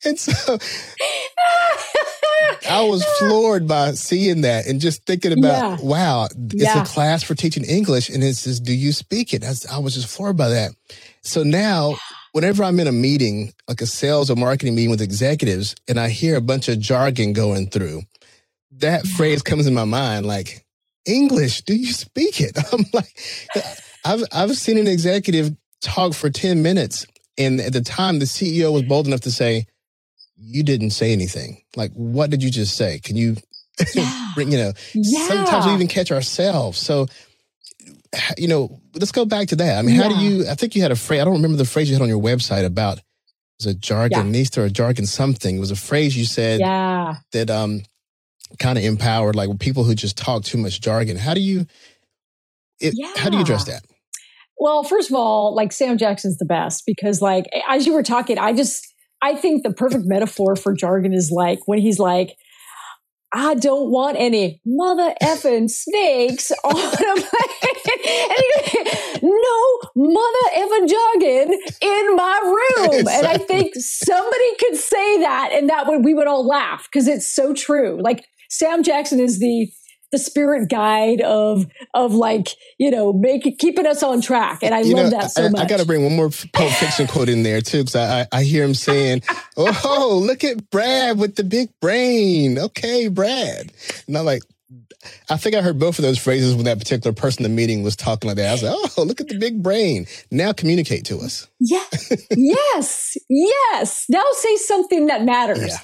and 0.04 0.18
so 0.18 0.58
I 2.68 2.82
was 2.82 3.04
floored 3.18 3.66
by 3.66 3.92
seeing 3.92 4.42
that 4.42 4.66
and 4.66 4.80
just 4.80 5.04
thinking 5.04 5.32
about, 5.32 5.78
yeah. 5.80 5.84
wow, 5.84 6.24
it's 6.24 6.54
yeah. 6.54 6.82
a 6.82 6.86
class 6.86 7.22
for 7.22 7.34
teaching 7.34 7.64
English. 7.64 8.08
And 8.08 8.22
it 8.22 8.36
says, 8.36 8.60
do 8.60 8.72
you 8.72 8.92
speak 8.92 9.32
it? 9.34 9.44
I 9.44 9.78
was 9.78 9.94
just 9.94 10.08
floored 10.08 10.36
by 10.36 10.48
that. 10.50 10.72
So 11.22 11.42
now, 11.42 11.96
whenever 12.32 12.64
I'm 12.64 12.80
in 12.80 12.86
a 12.86 12.92
meeting, 12.92 13.52
like 13.68 13.80
a 13.80 13.86
sales 13.86 14.30
or 14.30 14.36
marketing 14.36 14.74
meeting 14.74 14.90
with 14.90 15.02
executives, 15.02 15.74
and 15.88 15.98
I 15.98 16.08
hear 16.08 16.36
a 16.36 16.40
bunch 16.40 16.68
of 16.68 16.78
jargon 16.78 17.32
going 17.32 17.68
through, 17.68 18.02
that 18.72 19.06
phrase 19.06 19.42
comes 19.42 19.66
in 19.66 19.74
my 19.74 19.84
mind 19.84 20.26
like, 20.26 20.64
English, 21.06 21.62
do 21.62 21.74
you 21.74 21.92
speak 21.92 22.40
it? 22.40 22.56
I'm 22.72 22.84
like, 22.92 23.18
I've, 24.04 24.24
I've 24.32 24.56
seen 24.56 24.78
an 24.78 24.86
executive 24.86 25.54
talk 25.82 26.14
for 26.14 26.30
10 26.30 26.62
minutes. 26.62 27.06
And 27.38 27.60
at 27.60 27.72
the 27.72 27.80
time, 27.80 28.18
the 28.18 28.26
CEO 28.26 28.72
was 28.72 28.82
bold 28.82 29.06
enough 29.06 29.22
to 29.22 29.30
say, 29.30 29.66
you 30.36 30.62
didn't 30.62 30.90
say 30.90 31.12
anything. 31.12 31.62
Like, 31.76 31.92
what 31.92 32.30
did 32.30 32.42
you 32.42 32.50
just 32.50 32.76
say? 32.76 32.98
Can 32.98 33.16
you 33.16 33.36
yeah. 33.94 34.34
you 34.36 34.58
know, 34.58 34.72
yeah. 34.94 35.28
sometimes 35.28 35.66
we 35.66 35.72
even 35.72 35.88
catch 35.88 36.12
ourselves. 36.12 36.78
So, 36.78 37.06
you 38.36 38.48
know, 38.48 38.80
let's 38.94 39.12
go 39.12 39.24
back 39.24 39.48
to 39.48 39.56
that. 39.56 39.78
I 39.78 39.82
mean, 39.82 39.96
yeah. 39.96 40.02
how 40.02 40.08
do 40.08 40.24
you, 40.24 40.48
I 40.48 40.54
think 40.54 40.74
you 40.74 40.82
had 40.82 40.90
a 40.90 40.96
phrase, 40.96 41.20
I 41.20 41.24
don't 41.24 41.34
remember 41.34 41.56
the 41.56 41.64
phrase 41.64 41.88
you 41.88 41.94
had 41.94 42.02
on 42.02 42.08
your 42.08 42.20
website 42.20 42.64
about, 42.64 43.00
was 43.58 43.66
a 43.66 43.74
jargonista 43.76 44.58
or 44.58 44.64
a 44.64 44.70
jargon 44.70 45.06
something. 45.06 45.56
It 45.56 45.60
was 45.60 45.70
a 45.70 45.76
phrase 45.76 46.16
you 46.16 46.24
said 46.24 46.60
yeah. 46.60 47.16
that 47.32 47.50
um 47.50 47.82
kind 48.58 48.78
of 48.78 48.84
empowered 48.84 49.36
like 49.36 49.56
people 49.60 49.84
who 49.84 49.94
just 49.94 50.16
talk 50.16 50.44
too 50.44 50.58
much 50.58 50.80
jargon. 50.80 51.16
How 51.16 51.34
do 51.34 51.40
you, 51.40 51.66
it, 52.80 52.94
yeah. 52.96 53.12
how 53.16 53.30
do 53.30 53.36
you 53.36 53.42
address 53.42 53.64
that? 53.64 53.84
Well, 54.58 54.82
first 54.82 55.10
of 55.10 55.16
all, 55.16 55.54
like 55.54 55.72
Sam 55.72 55.98
Jackson's 55.98 56.36
the 56.38 56.44
best 56.44 56.84
because 56.86 57.22
like 57.22 57.46
as 57.68 57.86
you 57.86 57.92
were 57.92 58.02
talking, 58.02 58.38
I 58.38 58.52
just 58.52 58.86
I 59.22 59.34
think 59.34 59.62
the 59.62 59.72
perfect 59.72 60.04
metaphor 60.06 60.56
for 60.56 60.74
jargon 60.74 61.12
is 61.12 61.30
like 61.30 61.60
when 61.66 61.78
he's 61.78 61.98
like, 61.98 62.36
I 63.32 63.54
don't 63.54 63.90
want 63.90 64.16
any 64.18 64.60
mother 64.66 65.14
effing 65.22 65.70
snakes 65.70 66.50
on 66.64 66.76
a 66.76 66.96
plane. 66.96 67.60
no 69.22 69.80
mother 69.94 70.46
effing 70.56 70.88
jargon 70.88 71.60
in 71.80 72.16
my 72.16 72.40
room. 72.44 73.00
Exactly. 73.00 73.12
And 73.12 73.26
I 73.26 73.38
think 73.38 73.74
somebody 73.76 74.56
could 74.58 74.76
say 74.76 75.20
that 75.20 75.50
and 75.52 75.68
that 75.68 75.86
would 75.86 76.04
we 76.04 76.14
would 76.14 76.26
all 76.26 76.46
laugh 76.46 76.88
because 76.90 77.06
it's 77.06 77.32
so 77.32 77.54
true. 77.54 78.00
Like 78.02 78.24
Sam 78.48 78.82
Jackson 78.82 79.20
is 79.20 79.38
the 79.38 79.70
the 80.12 80.18
spirit 80.18 80.68
guide 80.68 81.20
of 81.20 81.66
of 81.94 82.12
like 82.14 82.48
you 82.78 82.90
know 82.90 83.12
make 83.12 83.58
keeping 83.58 83.86
us 83.86 84.02
on 84.02 84.20
track 84.20 84.60
and 84.62 84.74
i 84.74 84.80
you 84.80 84.94
love 84.94 85.10
know, 85.10 85.18
that 85.18 85.30
so 85.30 85.44
I, 85.44 85.48
much 85.48 85.60
i 85.62 85.66
gotta 85.66 85.86
bring 85.86 86.02
one 86.02 86.16
more 86.16 86.30
pulp 86.52 86.72
fiction 86.72 87.06
quote 87.06 87.28
in 87.28 87.42
there 87.42 87.60
too 87.60 87.84
because 87.84 87.96
I, 87.96 88.26
I 88.32 88.42
hear 88.42 88.64
him 88.64 88.74
saying 88.74 89.22
oh 89.56 90.20
look 90.22 90.44
at 90.44 90.70
brad 90.70 91.18
with 91.18 91.36
the 91.36 91.44
big 91.44 91.70
brain 91.80 92.58
okay 92.58 93.08
brad 93.08 93.72
and 94.06 94.16
i'm 94.16 94.24
like 94.24 94.42
I 95.30 95.36
think 95.38 95.54
I 95.54 95.62
heard 95.62 95.78
both 95.78 95.98
of 95.98 96.02
those 96.02 96.18
phrases 96.18 96.54
when 96.54 96.66
that 96.66 96.78
particular 96.78 97.14
person 97.14 97.44
in 97.44 97.50
the 97.50 97.56
meeting 97.56 97.82
was 97.82 97.96
talking 97.96 98.28
like 98.28 98.36
that. 98.36 98.48
I 98.48 98.52
was 98.52 98.62
like, 98.62 98.98
oh, 98.98 99.02
look 99.02 99.20
at 99.20 99.28
the 99.28 99.38
big 99.38 99.62
brain. 99.62 100.06
Now 100.30 100.52
communicate 100.52 101.06
to 101.06 101.18
us. 101.18 101.48
Yeah. 101.58 101.82
yes. 102.36 103.16
Yes. 103.30 104.04
Now 104.10 104.24
say 104.32 104.56
something 104.56 105.06
that 105.06 105.24
matters. 105.24 105.68
Yeah. 105.68 105.78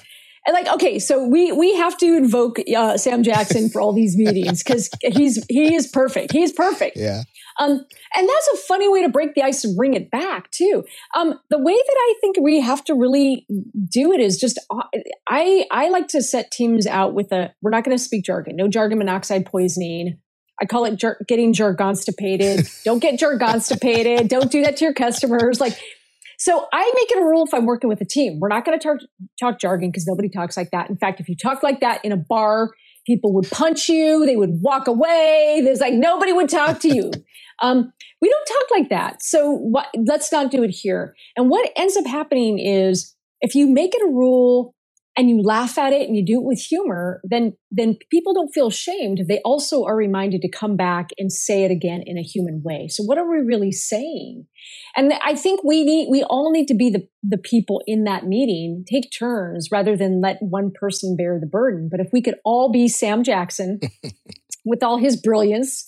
And 0.47 0.53
like, 0.53 0.67
okay, 0.75 0.97
so 0.97 1.27
we 1.27 1.51
we 1.51 1.75
have 1.75 1.97
to 1.97 2.15
invoke 2.15 2.57
uh, 2.75 2.97
Sam 2.97 3.21
Jackson 3.21 3.69
for 3.69 3.81
all 3.81 3.91
these 3.91 4.15
meetings 4.15 4.63
because 4.63 4.89
he's 5.01 5.45
he 5.49 5.75
is 5.75 5.87
perfect. 5.87 6.31
He's 6.31 6.53
perfect. 6.53 6.95
Yeah. 6.95 7.23
Um, 7.59 7.85
and 8.15 8.29
that's 8.29 8.47
a 8.53 8.57
funny 8.57 8.87
way 8.87 9.01
to 9.01 9.09
break 9.09 9.33
the 9.33 9.43
ice 9.43 9.65
and 9.65 9.75
bring 9.75 9.93
it 9.93 10.09
back 10.09 10.49
too. 10.51 10.85
Um, 11.17 11.39
the 11.49 11.57
way 11.57 11.73
that 11.73 11.97
I 11.97 12.13
think 12.21 12.37
we 12.39 12.61
have 12.61 12.83
to 12.85 12.93
really 12.93 13.45
do 13.89 14.13
it 14.13 14.21
is 14.21 14.37
just 14.37 14.57
uh, 14.69 14.83
I 15.27 15.65
I 15.69 15.89
like 15.89 16.07
to 16.09 16.21
set 16.21 16.51
teams 16.51 16.87
out 16.87 17.13
with 17.13 17.31
a 17.33 17.53
we're 17.61 17.71
not 17.71 17.83
going 17.83 17.97
to 17.97 18.03
speak 18.03 18.23
jargon, 18.23 18.55
no 18.55 18.69
jargon 18.69 18.99
monoxide 18.99 19.45
poisoning. 19.45 20.17
I 20.61 20.65
call 20.65 20.85
it 20.85 20.95
jar- 20.95 21.19
getting 21.27 21.53
jargonstipated. 21.53 22.83
Don't 22.83 22.99
get 22.99 23.19
jargonstipated. 23.19 24.27
Don't 24.27 24.51
do 24.51 24.63
that 24.63 24.77
to 24.77 24.85
your 24.85 24.93
customers. 24.93 25.59
Like 25.59 25.77
so 26.37 26.67
I 26.71 26.91
make 26.95 27.11
it 27.11 27.17
a 27.17 27.25
rule 27.25 27.45
if 27.45 27.53
I'm 27.53 27.65
working 27.65 27.89
with 27.89 27.99
a 27.99 28.05
team. 28.05 28.39
We're 28.39 28.49
not 28.49 28.63
going 28.63 28.77
to 28.77 28.83
talk, 28.83 28.97
talk 29.39 29.59
jargon 29.59 29.89
because 29.89 30.05
nobody 30.05 30.29
talks 30.29 30.55
like 30.55 30.69
that. 30.71 30.89
In 30.89 30.95
fact, 30.95 31.19
if 31.19 31.27
you 31.27 31.35
talk 31.35 31.63
like 31.63 31.79
that 31.79 32.03
in 32.05 32.11
a 32.11 32.17
bar, 32.17 32.71
people 33.07 33.33
would 33.33 33.49
punch 33.49 33.89
you. 33.89 34.25
They 34.25 34.35
would 34.35 34.61
walk 34.61 34.87
away. 34.87 35.61
There's 35.63 35.79
like 35.79 35.93
nobody 35.93 36.33
would 36.33 36.49
talk 36.49 36.79
to 36.81 36.93
you. 36.93 37.11
um, 37.61 37.91
we 38.21 38.29
don't 38.29 38.45
talk 38.45 38.77
like 38.79 38.89
that. 38.89 39.23
So 39.23 39.51
what, 39.51 39.87
let's 40.05 40.31
not 40.31 40.51
do 40.51 40.63
it 40.63 40.69
here. 40.69 41.15
And 41.35 41.49
what 41.49 41.71
ends 41.75 41.97
up 41.97 42.05
happening 42.05 42.59
is 42.59 43.15
if 43.41 43.55
you 43.55 43.67
make 43.67 43.95
it 43.95 44.01
a 44.03 44.07
rule 44.07 44.75
and 45.17 45.29
you 45.29 45.41
laugh 45.41 45.79
at 45.79 45.93
it 45.93 46.07
and 46.07 46.15
you 46.15 46.23
do 46.23 46.39
it 46.39 46.45
with 46.45 46.59
humor, 46.59 47.19
then 47.23 47.53
then 47.71 47.97
people 48.11 48.33
don't 48.33 48.53
feel 48.53 48.69
shamed. 48.69 49.23
They 49.27 49.41
also 49.43 49.83
are 49.83 49.95
reminded 49.95 50.41
to 50.43 50.49
come 50.49 50.77
back 50.77 51.09
and 51.17 51.31
say 51.31 51.63
it 51.63 51.71
again 51.71 52.03
in 52.05 52.17
a 52.17 52.21
human 52.21 52.61
way. 52.63 52.87
So 52.87 53.03
what 53.03 53.17
are 53.17 53.27
we 53.27 53.37
really 53.37 53.71
saying? 53.71 54.45
And 54.95 55.13
I 55.25 55.33
think 55.33 55.61
we 55.63 55.83
need 55.83 56.09
we 56.11 56.23
all 56.23 56.51
need 56.51 56.67
to 56.67 56.75
be 56.75 56.91
the 56.91 57.07
the 57.23 57.39
people 57.39 57.81
in 57.87 58.03
that 58.03 58.27
meeting, 58.27 58.85
take 58.89 59.11
turns 59.11 59.69
rather 59.71 59.97
than 59.97 60.21
let 60.21 60.37
one 60.39 60.71
person 60.71 61.15
bear 61.17 61.39
the 61.39 61.47
burden. 61.47 61.89
But 61.91 61.99
if 61.99 62.09
we 62.13 62.21
could 62.21 62.35
all 62.45 62.71
be 62.71 62.87
Sam 62.87 63.23
Jackson 63.23 63.79
with 64.65 64.83
all 64.83 64.97
his 64.97 65.19
brilliance 65.19 65.83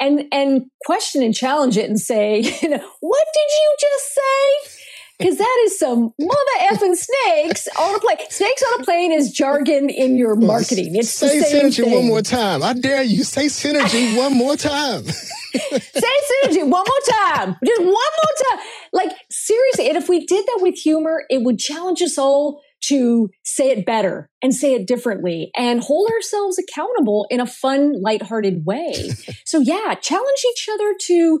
and 0.00 0.24
and 0.32 0.62
question 0.84 1.22
and 1.22 1.34
challenge 1.34 1.76
it 1.76 1.88
and 1.88 2.00
say, 2.00 2.40
you 2.62 2.68
know, 2.68 2.90
what 3.00 3.26
did 3.34 3.50
you 3.56 3.76
just 3.80 4.14
say? 4.14 4.70
Because 5.18 5.38
that 5.38 5.62
is 5.64 5.78
some 5.78 6.12
mother 6.18 6.56
effing 6.70 6.96
snakes 6.96 7.68
on 7.78 7.94
a 7.94 8.00
plane. 8.00 8.18
Snakes 8.30 8.62
on 8.62 8.80
a 8.80 8.84
plane 8.84 9.12
is 9.12 9.30
jargon 9.30 9.88
in 9.88 10.16
your 10.16 10.34
marketing. 10.34 10.96
It's 10.96 11.10
say 11.10 11.38
the 11.38 11.44
same 11.44 11.66
synergy 11.66 11.84
thing. 11.84 11.92
one 11.92 12.06
more 12.06 12.22
time. 12.22 12.62
I 12.62 12.72
dare 12.72 13.02
you. 13.02 13.22
Say 13.24 13.46
synergy 13.46 14.16
one 14.18 14.34
more 14.36 14.56
time. 14.56 15.04
say 15.04 15.60
synergy 15.62 16.66
one 16.66 16.70
more 16.70 17.18
time. 17.22 17.56
Just 17.64 17.80
one 17.80 17.92
more 17.92 18.50
time. 18.50 18.58
Like 18.92 19.12
seriously, 19.30 19.88
and 19.88 19.96
if 19.96 20.08
we 20.08 20.26
did 20.26 20.44
that 20.46 20.58
with 20.60 20.74
humor, 20.74 21.24
it 21.30 21.42
would 21.42 21.58
challenge 21.58 22.02
us 22.02 22.18
all 22.18 22.60
to 22.88 23.30
say 23.44 23.70
it 23.70 23.86
better 23.86 24.28
and 24.42 24.54
say 24.54 24.74
it 24.74 24.86
differently 24.86 25.50
and 25.56 25.80
hold 25.82 26.10
ourselves 26.10 26.58
accountable 26.58 27.26
in 27.30 27.40
a 27.40 27.46
fun, 27.46 28.00
lighthearted 28.02 28.66
way. 28.66 28.92
so 29.44 29.60
yeah, 29.60 29.94
challenge 29.94 30.44
each 30.50 30.68
other 30.72 30.94
to 31.00 31.40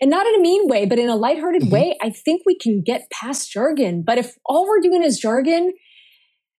and 0.00 0.10
not 0.10 0.26
in 0.26 0.34
a 0.36 0.40
mean 0.40 0.68
way, 0.68 0.86
but 0.86 0.98
in 0.98 1.08
a 1.08 1.16
lighthearted 1.16 1.62
mm-hmm. 1.62 1.72
way, 1.72 1.96
I 2.00 2.10
think 2.10 2.42
we 2.46 2.56
can 2.56 2.82
get 2.84 3.10
past 3.10 3.50
jargon. 3.50 4.02
But 4.06 4.18
if 4.18 4.34
all 4.44 4.66
we're 4.66 4.80
doing 4.80 5.02
is 5.02 5.18
jargon, 5.18 5.72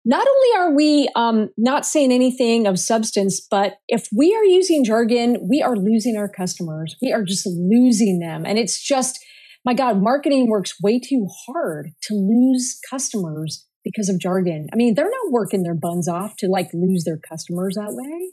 not 0.05 0.27
only 0.27 0.57
are 0.57 0.75
we 0.75 1.09
um, 1.15 1.49
not 1.57 1.85
saying 1.85 2.11
anything 2.11 2.67
of 2.67 2.79
substance, 2.79 3.45
but 3.49 3.75
if 3.87 4.07
we 4.15 4.33
are 4.33 4.45
using 4.45 4.83
jargon, 4.83 5.47
we 5.49 5.61
are 5.61 5.75
losing 5.75 6.17
our 6.17 6.29
customers. 6.29 6.95
We 7.01 7.11
are 7.11 7.23
just 7.23 7.45
losing 7.45 8.19
them. 8.19 8.45
And 8.45 8.57
it's 8.57 8.81
just, 8.81 9.19
my 9.65 9.73
God, 9.73 10.01
marketing 10.01 10.49
works 10.49 10.73
way 10.81 10.99
too 10.99 11.27
hard 11.45 11.91
to 12.03 12.13
lose 12.13 12.79
customers 12.89 13.65
because 13.83 14.09
of 14.09 14.19
jargon. 14.19 14.67
I 14.73 14.75
mean, 14.75 14.95
they're 14.95 15.05
not 15.05 15.31
working 15.31 15.63
their 15.63 15.75
buns 15.75 16.07
off 16.07 16.35
to 16.37 16.47
like 16.47 16.69
lose 16.73 17.03
their 17.05 17.19
customers 17.19 17.75
that 17.75 17.93
way. 17.93 18.31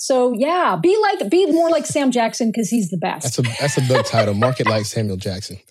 So 0.00 0.32
yeah, 0.32 0.78
be 0.82 0.96
like 0.96 1.30
be 1.30 1.44
more 1.52 1.68
like 1.68 1.84
Sam 1.84 2.10
Jackson 2.10 2.50
because 2.50 2.70
he's 2.70 2.88
the 2.88 2.96
best. 2.96 3.36
That's 3.36 3.38
a 3.38 3.42
that's 3.60 3.76
a 3.76 3.82
book 3.82 4.06
title. 4.06 4.32
Market 4.32 4.66
like 4.66 4.86
Samuel 4.86 5.18
Jackson. 5.18 5.58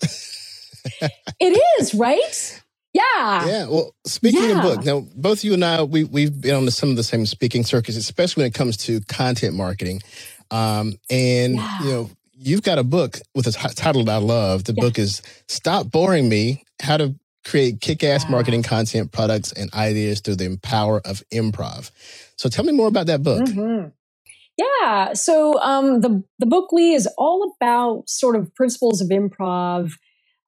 it 1.40 1.62
is 1.80 1.94
right. 1.94 2.62
Yeah. 2.92 3.46
Yeah. 3.46 3.66
Well, 3.66 3.92
speaking 4.06 4.44
yeah. 4.44 4.58
of 4.58 4.62
book, 4.62 4.84
now 4.84 5.00
both 5.16 5.42
you 5.42 5.54
and 5.54 5.64
I 5.64 5.82
we 5.82 6.04
we've 6.04 6.40
been 6.40 6.54
on 6.54 6.64
the, 6.64 6.70
some 6.70 6.90
of 6.90 6.96
the 6.96 7.02
same 7.02 7.26
speaking 7.26 7.64
circuits, 7.64 7.98
especially 7.98 8.42
when 8.42 8.48
it 8.50 8.54
comes 8.54 8.76
to 8.78 9.00
content 9.00 9.56
marketing. 9.56 10.00
Um, 10.52 10.94
and 11.10 11.56
yeah. 11.56 11.82
you 11.82 11.90
know, 11.90 12.10
you've 12.32 12.62
got 12.62 12.78
a 12.78 12.84
book 12.84 13.18
with 13.34 13.48
a 13.48 13.52
t- 13.52 13.74
title 13.74 14.04
that 14.04 14.12
I 14.12 14.18
love. 14.18 14.62
The 14.62 14.74
yeah. 14.76 14.84
book 14.84 14.96
is 14.96 15.22
"Stop 15.48 15.90
Boring 15.90 16.28
Me: 16.28 16.62
How 16.80 16.98
to 16.98 17.16
Create 17.44 17.80
Kick-Ass 17.80 18.28
Marketing 18.28 18.62
Content 18.62 19.10
Products 19.10 19.50
and 19.50 19.74
Ideas 19.74 20.20
Through 20.20 20.36
the 20.36 20.56
Power 20.62 21.00
of 21.04 21.24
Improv." 21.32 21.90
So, 22.36 22.48
tell 22.48 22.64
me 22.64 22.72
more 22.72 22.86
about 22.86 23.06
that 23.06 23.24
book. 23.24 23.42
Mm-hmm. 23.42 23.88
Yeah. 24.60 25.12
So 25.14 25.58
um, 25.60 26.00
the 26.00 26.22
the 26.38 26.46
book 26.46 26.72
Lee 26.72 26.94
is 26.94 27.08
all 27.16 27.54
about 27.56 28.08
sort 28.08 28.36
of 28.36 28.54
principles 28.54 29.00
of 29.00 29.08
improv 29.08 29.90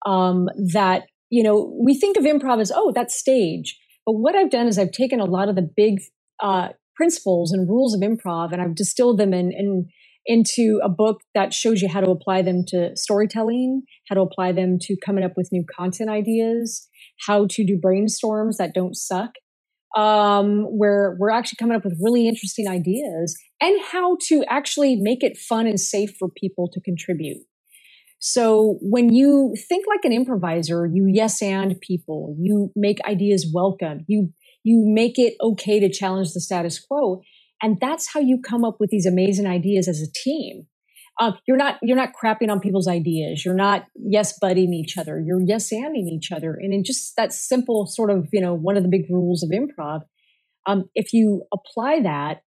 um, 0.07 0.49
that 0.73 1.05
you 1.31 1.43
know 1.43 1.79
we 1.85 1.95
think 1.95 2.17
of 2.17 2.25
improv 2.25 2.61
as 2.61 2.73
oh 2.75 2.93
that's 2.95 3.19
stage, 3.19 3.79
but 4.05 4.13
what 4.13 4.35
I've 4.35 4.51
done 4.51 4.67
is 4.67 4.79
I've 4.79 4.93
taken 4.93 5.21
a 5.21 5.25
lot 5.25 5.49
of 5.49 5.57
the 5.57 5.69
big 5.77 5.99
uh, 6.43 6.69
principles 6.95 7.53
and 7.53 7.69
rules 7.69 7.95
of 7.95 8.01
improv 8.01 8.53
and 8.53 8.61
I've 8.61 8.75
distilled 8.75 9.19
them 9.19 9.33
in, 9.33 9.51
in 9.53 9.89
into 10.25 10.79
a 10.85 10.89
book 10.89 11.21
that 11.35 11.53
shows 11.53 11.83
you 11.83 11.89
how 11.89 12.01
to 12.01 12.11
apply 12.11 12.43
them 12.43 12.63
to 12.69 12.95
storytelling, 12.95 13.83
how 14.09 14.15
to 14.15 14.21
apply 14.21 14.53
them 14.53 14.79
to 14.81 14.97
coming 15.05 15.25
up 15.25 15.33
with 15.37 15.49
new 15.51 15.65
content 15.77 16.09
ideas, 16.11 16.89
how 17.27 17.47
to 17.51 17.65
do 17.65 17.77
brainstorms 17.77 18.57
that 18.59 18.73
don't 18.73 18.97
suck, 18.97 19.33
um, 19.97 20.65
where 20.65 21.17
we're 21.19 21.31
actually 21.31 21.57
coming 21.59 21.77
up 21.77 21.85
with 21.85 21.99
really 22.03 22.29
interesting 22.29 22.69
ideas 22.69 23.37
and 23.61 23.81
how 23.93 24.17
to 24.29 24.45
actually 24.49 24.97
make 24.97 25.23
it 25.23 25.37
fun 25.39 25.67
and 25.67 25.81
safe 25.81 26.13
for 26.19 26.29
people 26.29 26.69
to 26.73 26.81
contribute. 26.81 27.39
So 28.19 28.79
when 28.83 29.13
you 29.13 29.55
think 29.69 29.87
like 29.89 30.05
an 30.05 30.13
improviser, 30.13 30.87
you 30.87 31.07
yes 31.09 31.43
and 31.43 31.81
people, 31.81 32.37
you 32.41 32.73
make 32.77 32.99
ideas 33.07 33.51
welcome, 33.53 34.05
you 34.09 34.33
you 34.65 34.85
make 34.87 35.19
it 35.19 35.35
okay 35.43 35.81
to 35.81 35.91
challenge 35.91 36.33
the 36.33 36.41
status 36.41 36.79
quo, 36.81 37.23
and 37.63 37.79
that's 37.81 38.13
how 38.13 38.21
you 38.21 38.41
come 38.41 38.65
up 38.65 38.77
with 38.81 38.91
these 38.91 39.07
amazing 39.07 39.47
ideas 39.47 39.89
as 39.89 40.01
a 40.01 40.13
team. 40.25 40.67
Uh, 41.21 41.33
you're 41.47 41.57
not 41.57 41.79
you're 41.83 41.97
not 41.97 42.11
crapping 42.21 42.51
on 42.51 42.61
people's 42.61 42.89
ideas. 42.89 43.45
You're 43.45 43.55
not 43.55 43.85
yes 43.95 44.39
budding 44.41 44.73
each 44.73 44.97
other. 44.97 45.21
You're 45.21 45.43
yes 45.43 45.71
anding 45.73 46.09
each 46.09 46.33
other, 46.33 46.55
and 46.55 46.73
in 46.73 46.85
just 46.85 47.17
that 47.17 47.33
simple 47.33 47.87
sort 47.87 48.11
of 48.11 48.29
you 48.33 48.41
know 48.41 48.55
one 48.55 48.77
of 48.77 48.83
the 48.83 48.89
big 48.89 49.07
rules 49.11 49.43
of 49.43 49.51
improv, 49.51 50.03
um, 50.67 50.89
if 50.95 51.13
you 51.13 51.43
apply 51.53 52.01
that, 52.03 52.43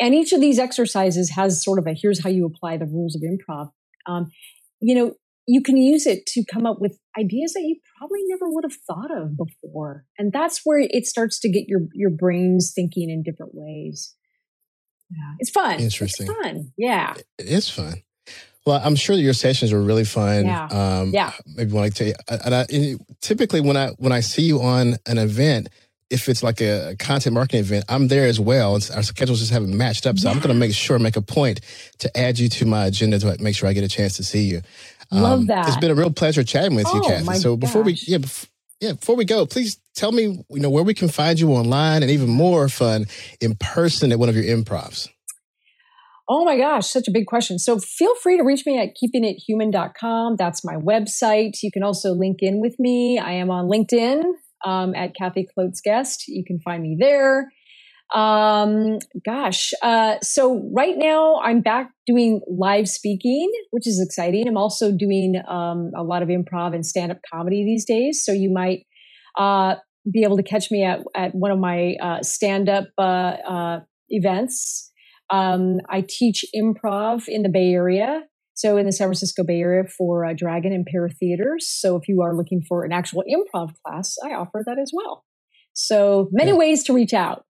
and 0.00 0.14
each 0.14 0.32
of 0.32 0.40
these 0.40 0.58
exercises 0.58 1.30
has 1.30 1.62
sort 1.62 1.78
of 1.78 1.86
a 1.86 1.94
here's 1.94 2.22
how 2.22 2.30
you 2.30 2.46
apply 2.46 2.78
the 2.78 2.86
rules 2.86 3.14
of 3.14 3.22
improv. 3.22 3.70
Um, 4.06 4.30
you 4.80 4.94
know, 4.94 5.14
you 5.46 5.62
can 5.62 5.76
use 5.76 6.06
it 6.06 6.26
to 6.26 6.44
come 6.44 6.64
up 6.64 6.80
with 6.80 6.98
ideas 7.18 7.52
that 7.54 7.62
you 7.62 7.76
probably 7.98 8.20
never 8.26 8.48
would 8.48 8.64
have 8.64 8.78
thought 8.86 9.10
of 9.10 9.36
before. 9.36 10.04
And 10.16 10.32
that's 10.32 10.60
where 10.64 10.78
it 10.78 11.06
starts 11.06 11.40
to 11.40 11.50
get 11.50 11.64
your, 11.66 11.80
your 11.92 12.10
brains 12.10 12.72
thinking 12.74 13.10
in 13.10 13.22
different 13.22 13.52
ways. 13.54 14.14
Yeah. 15.10 15.32
It's 15.38 15.50
fun. 15.50 15.80
Interesting. 15.80 16.28
It's 16.28 16.42
fun. 16.42 16.72
Yeah. 16.76 17.14
It 17.38 17.46
is 17.46 17.68
fun. 17.68 18.02
Well, 18.66 18.80
I'm 18.84 18.94
sure 18.94 19.16
your 19.16 19.32
sessions 19.32 19.72
are 19.72 19.82
really 19.82 20.04
fun. 20.04 20.44
Yeah. 20.44 20.66
Um, 20.66 21.10
yeah. 21.10 21.32
Maybe 21.56 21.72
want 21.72 21.94
to 21.94 21.98
tell 21.98 22.06
you, 22.08 22.14
and 22.44 22.54
I, 22.54 22.66
and 22.70 23.00
typically 23.20 23.60
when 23.60 23.76
I 23.76 23.88
when 23.98 24.12
I 24.12 24.20
see 24.20 24.42
you 24.42 24.60
on 24.60 24.96
an 25.06 25.18
event, 25.18 25.68
if 26.10 26.28
it's 26.28 26.42
like 26.42 26.60
a 26.60 26.94
content 26.98 27.34
marketing 27.34 27.60
event, 27.60 27.84
I'm 27.88 28.08
there 28.08 28.26
as 28.26 28.38
well. 28.38 28.76
It's, 28.76 28.90
our 28.90 29.02
schedules 29.02 29.38
just 29.38 29.52
haven't 29.52 29.76
matched 29.76 30.06
up. 30.06 30.18
So 30.18 30.28
yeah. 30.28 30.34
I'm 30.34 30.40
going 30.40 30.54
to 30.54 30.58
make 30.58 30.74
sure, 30.74 30.98
make 30.98 31.16
a 31.16 31.22
point 31.22 31.60
to 31.98 32.16
add 32.18 32.38
you 32.38 32.48
to 32.48 32.66
my 32.66 32.86
agenda 32.86 33.18
to 33.20 33.36
make 33.40 33.56
sure 33.56 33.68
I 33.68 33.72
get 33.72 33.84
a 33.84 33.88
chance 33.88 34.16
to 34.16 34.24
see 34.24 34.42
you. 34.42 34.60
Love 35.10 35.40
um, 35.40 35.46
that. 35.46 35.68
It's 35.68 35.76
been 35.78 35.90
a 35.90 35.94
real 35.94 36.12
pleasure 36.12 36.44
chatting 36.44 36.74
with 36.74 36.86
oh, 36.88 36.96
you, 36.96 37.02
Kathy. 37.02 37.38
So 37.38 37.56
before 37.56 37.82
gosh. 37.82 37.86
we, 37.86 38.12
yeah, 38.12 38.18
before, 38.18 38.48
yeah, 38.80 38.92
before 38.92 39.16
we 39.16 39.24
go, 39.24 39.46
please 39.46 39.79
tell 39.94 40.12
me, 40.12 40.44
you 40.50 40.60
know, 40.60 40.70
where 40.70 40.84
we 40.84 40.94
can 40.94 41.08
find 41.08 41.38
you 41.38 41.50
online 41.50 42.02
and 42.02 42.10
even 42.10 42.28
more 42.28 42.68
fun 42.68 43.06
in 43.40 43.56
person 43.56 44.12
at 44.12 44.18
one 44.18 44.28
of 44.28 44.36
your 44.36 44.44
improvs. 44.44 45.08
Oh 46.32 46.44
my 46.44 46.56
gosh, 46.56 46.86
such 46.86 47.08
a 47.08 47.10
big 47.10 47.26
question. 47.26 47.58
So 47.58 47.80
feel 47.80 48.14
free 48.14 48.36
to 48.36 48.44
reach 48.44 48.64
me 48.64 48.78
at 48.78 48.90
keepingithuman.com. 48.94 50.36
That's 50.36 50.64
my 50.64 50.76
website. 50.76 51.60
You 51.60 51.72
can 51.72 51.82
also 51.82 52.12
link 52.12 52.36
in 52.40 52.60
with 52.60 52.76
me. 52.78 53.18
I 53.18 53.32
am 53.32 53.50
on 53.50 53.68
LinkedIn 53.68 54.22
um, 54.64 54.94
at 54.94 55.16
Kathy 55.16 55.48
Klotz 55.52 55.80
Guest. 55.80 56.28
You 56.28 56.44
can 56.44 56.60
find 56.60 56.84
me 56.84 56.96
there. 57.00 57.50
Um, 58.14 58.98
gosh, 59.24 59.72
uh, 59.82 60.16
so 60.20 60.68
right 60.72 60.96
now 60.96 61.40
I'm 61.40 61.60
back 61.60 61.90
doing 62.06 62.40
live 62.48 62.88
speaking, 62.88 63.50
which 63.70 63.86
is 63.86 64.00
exciting. 64.00 64.48
I'm 64.48 64.56
also 64.56 64.90
doing 64.90 65.40
um, 65.48 65.92
a 65.96 66.02
lot 66.02 66.22
of 66.22 66.28
improv 66.28 66.74
and 66.74 66.84
stand 66.84 67.12
up 67.12 67.18
comedy 67.32 67.64
these 67.64 67.84
days. 67.84 68.24
So 68.24 68.32
you 68.32 68.52
might 68.52 68.84
uh, 69.38 69.76
be 70.10 70.22
able 70.24 70.36
to 70.36 70.42
catch 70.42 70.70
me 70.70 70.84
at, 70.84 71.00
at 71.14 71.34
one 71.34 71.50
of 71.50 71.58
my 71.58 71.96
uh, 72.00 72.22
stand 72.22 72.68
up 72.68 72.88
uh, 72.98 73.02
uh, 73.02 73.80
events. 74.08 74.90
Um, 75.30 75.78
I 75.88 76.04
teach 76.06 76.44
improv 76.54 77.28
in 77.28 77.42
the 77.42 77.48
Bay 77.48 77.72
Area. 77.72 78.22
So 78.54 78.76
in 78.76 78.84
the 78.84 78.92
San 78.92 79.06
Francisco 79.06 79.42
Bay 79.42 79.60
Area 79.60 79.84
for 79.96 80.26
uh, 80.26 80.34
Dragon 80.36 80.72
and 80.72 80.84
Pear 80.84 81.08
Theaters. 81.08 81.68
So 81.70 81.96
if 81.96 82.08
you 82.08 82.20
are 82.20 82.36
looking 82.36 82.62
for 82.68 82.84
an 82.84 82.92
actual 82.92 83.22
improv 83.22 83.72
class, 83.84 84.16
I 84.24 84.34
offer 84.34 84.62
that 84.66 84.78
as 84.78 84.90
well. 84.92 85.24
So 85.72 86.28
many 86.30 86.50
yeah. 86.50 86.56
ways 86.56 86.84
to 86.84 86.92
reach 86.92 87.14
out. 87.14 87.44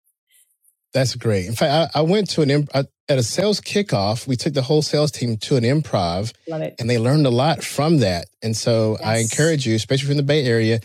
That's 0.94 1.16
great. 1.16 1.46
In 1.46 1.54
fact, 1.54 1.96
I, 1.96 2.00
I 2.00 2.02
went 2.04 2.30
to 2.32 2.42
an 2.42 2.50
imp- 2.50 2.70
at 2.76 2.88
a 3.18 3.24
sales 3.24 3.60
kickoff. 3.60 4.28
We 4.28 4.36
took 4.36 4.54
the 4.54 4.62
whole 4.62 4.82
sales 4.82 5.12
team 5.12 5.38
to 5.38 5.56
an 5.56 5.64
improv, 5.64 6.34
Love 6.48 6.62
it. 6.62 6.76
and 6.80 6.90
they 6.90 6.98
learned 6.98 7.26
a 7.26 7.32
lot 7.32 7.64
from 7.64 7.98
that. 8.00 8.28
And 8.42 8.56
so 8.56 8.98
yes. 9.00 9.08
I 9.08 9.18
encourage 9.18 9.66
you, 9.66 9.76
especially 9.76 10.08
from 10.08 10.18
the 10.18 10.24
Bay 10.24 10.46
Area, 10.46 10.80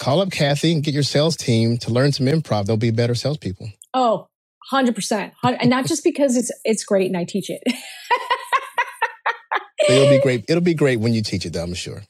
call 0.00 0.22
up 0.22 0.32
Kathy 0.32 0.72
and 0.72 0.84
get 0.84 0.94
your 0.94 1.04
sales 1.04 1.36
team 1.36 1.78
to 1.80 1.92
learn 1.92 2.12
some 2.12 2.28
improv. 2.28 2.66
They'll 2.66 2.78
be 2.78 2.92
better 2.92 3.16
salespeople. 3.16 3.72
Oh, 3.94 4.28
100%. 4.72 5.32
And 5.44 5.70
not 5.70 5.86
just 5.86 6.04
because 6.04 6.36
it's 6.36 6.52
it's 6.64 6.84
great 6.84 7.08
and 7.08 7.18
I 7.18 7.24
teach 7.24 7.50
it. 7.50 7.62
it'll 9.88 10.08
be 10.08 10.20
great. 10.20 10.46
It'll 10.48 10.62
be 10.62 10.74
great 10.74 11.00
when 11.00 11.14
you 11.14 11.22
teach 11.22 11.46
it, 11.46 11.54
though, 11.54 11.64
I'm 11.64 11.74
sure. 11.74 12.04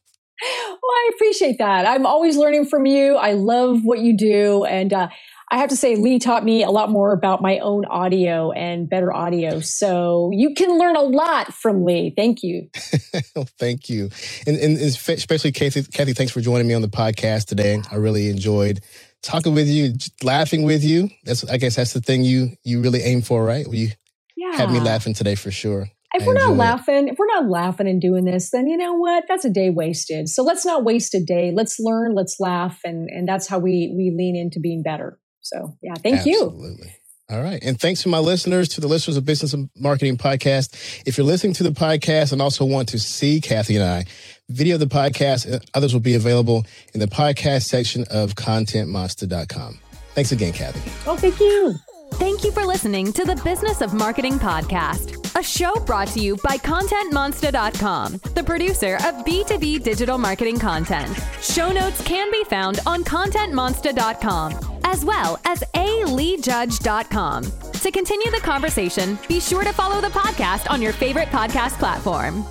Well, 0.69 0.93
I 0.93 1.11
appreciate 1.15 1.59
that. 1.59 1.87
I'm 1.87 2.07
always 2.07 2.37
learning 2.37 2.67
from 2.67 2.87
you. 2.87 3.17
I 3.17 3.33
love 3.35 3.81
what 3.85 4.01
you 4.01 4.17
do. 4.17 4.65
And 4.65 4.93
uh, 4.93 5.09
I 5.53 5.59
have 5.59 5.71
to 5.71 5.77
say, 5.77 5.97
Lee 5.97 6.21
taught 6.21 6.45
me 6.45 6.63
a 6.63 6.71
lot 6.71 6.91
more 6.91 7.13
about 7.13 7.43
my 7.43 7.59
own 7.59 7.85
audio 7.87 8.53
and 8.53 8.89
better 8.89 9.13
audio. 9.13 9.59
So 9.61 10.31
you 10.33 10.55
can 10.55 10.79
learn 10.79 10.95
a 10.95 11.03
lot 11.03 11.53
from 11.53 11.85
Lee. 11.85 12.13
Thank 12.17 12.43
you. 12.43 12.69
Thank 13.59 13.89
you. 13.89 14.11
And, 14.47 14.57
and 14.57 14.77
especially 14.79 15.51
Kathy, 15.51 15.83
Kathy, 15.83 16.13
thanks 16.13 16.33
for 16.33 16.41
joining 16.41 16.69
me 16.69 16.75
on 16.75 16.83
the 16.83 16.89
podcast 16.89 17.47
today. 17.47 17.83
I 17.91 17.97
really 17.97 18.29
enjoyed 18.29 18.81
talking 19.23 19.55
with 19.55 19.67
you, 19.67 19.95
laughing 20.23 20.63
with 20.63 20.85
you. 20.85 21.11
That's, 21.25 21.45
I 21.49 21.57
guess 21.57 21.77
that's 21.77 21.95
the 21.95 22.01
thing 22.01 22.23
you, 22.23 22.51
you 22.63 22.81
really 22.81 23.03
aim 23.03 23.21
for, 23.21 23.45
right? 23.45 23.67
You 23.69 23.89
yeah. 24.37 24.53
had 24.53 24.71
me 24.71 24.79
laughing 24.79 25.15
today 25.15 25.35
for 25.35 25.51
sure 25.51 25.89
if 26.15 26.27
we're 26.27 26.35
not 26.35 26.57
laughing, 26.57 27.09
it. 27.09 27.13
if 27.13 27.19
we're 27.19 27.27
not 27.27 27.49
laughing 27.49 27.87
and 27.87 28.01
doing 28.01 28.25
this, 28.25 28.51
then 28.51 28.67
you 28.67 28.77
know 28.77 28.95
what? 28.95 29.25
That's 29.29 29.45
a 29.45 29.51
day 29.51 29.71
wasted. 29.71 30.29
So 30.29 30.43
let's 30.43 30.67
not 30.67 30.85
waste 30.85 31.15
a 31.15 31.23
day. 31.23 31.53
Let's 31.55 31.79
learn, 31.79 32.15
let's 32.15 32.41
laugh, 32.41 32.81
and 32.85 33.09
and 33.09 33.29
that's 33.29 33.47
how 33.47 33.59
we 33.59 33.95
we 33.97 34.13
lean 34.17 34.37
into 34.37 34.61
being 34.61 34.83
better. 34.83 35.19
So 35.41 35.77
yeah, 35.83 35.95
thank 35.95 36.17
Absolutely. 36.17 36.33
you. 36.33 36.47
Absolutely. 36.47 36.95
All 37.31 37.41
right. 37.41 37.63
And 37.63 37.79
thanks 37.79 38.03
to 38.03 38.09
my 38.09 38.19
listeners, 38.19 38.69
to 38.71 38.81
the 38.81 38.89
listeners 38.89 39.17
of 39.17 39.25
Business 39.25 39.53
and 39.53 39.71
Marketing 39.77 40.17
Podcast. 40.19 41.03
If 41.07 41.17
you're 41.17 41.27
listening 41.27 41.53
to 41.55 41.63
the 41.63 41.71
podcast 41.71 42.33
and 42.33 42.43
also 42.43 42.65
want 42.65 42.89
to 42.89 42.99
see 42.99 43.41
Kathy 43.41 43.77
and 43.77 43.85
I, 43.85 44.05
video 44.49 44.75
of 44.75 44.81
the 44.81 44.87
podcast, 44.87 45.53
uh, 45.53 45.61
others 45.75 45.93
will 45.93 46.01
be 46.01 46.15
available 46.15 46.67
in 46.93 46.99
the 46.99 47.07
podcast 47.07 47.67
section 47.67 48.05
of 48.11 48.35
contentmonsta.com. 48.35 49.79
Thanks 50.15 50.33
again, 50.33 50.53
Kathy. 50.53 50.81
Oh, 51.07 51.17
thank 51.17 51.39
you. 51.39 51.77
Thank 52.15 52.43
you 52.43 52.51
for 52.51 52.67
listening 52.67 53.13
to 53.13 53.25
the 53.25 53.37
Business 53.45 53.81
of 53.81 53.95
Marketing 53.95 54.39
podcast, 54.39 55.39
a 55.39 55.43
show 55.43 55.73
brought 55.85 56.09
to 56.09 56.21
you 56.21 56.37
by 56.43 56.57
ContentMonsta.com, 56.59 58.21
the 58.35 58.43
producer 58.43 58.97
of 58.97 59.25
B2B 59.25 59.85
digital 59.85 60.19
marketing 60.19 60.59
content. 60.59 61.17
Show 61.41 61.71
notes 61.71 62.03
can 62.03 62.31
be 62.33 62.43
found 62.45 62.81
on 62.85 63.05
ContentMonsta.com, 63.05 64.70
as 64.91 65.05
well 65.05 65.41
as 65.45 65.61
aleejudge.com. 65.75 67.45
To 67.45 67.91
continue 67.91 68.31
the 68.31 68.41
conversation, 68.43 69.19
be 69.29 69.41
sure 69.41 69.65
to 69.65 69.73
follow 69.73 70.01
the 70.01 70.09
podcast 70.09 70.71
on 70.71 70.83
your 70.83 70.93
favorite 70.93 71.29
podcast 71.29 71.79
platform. 71.79 72.45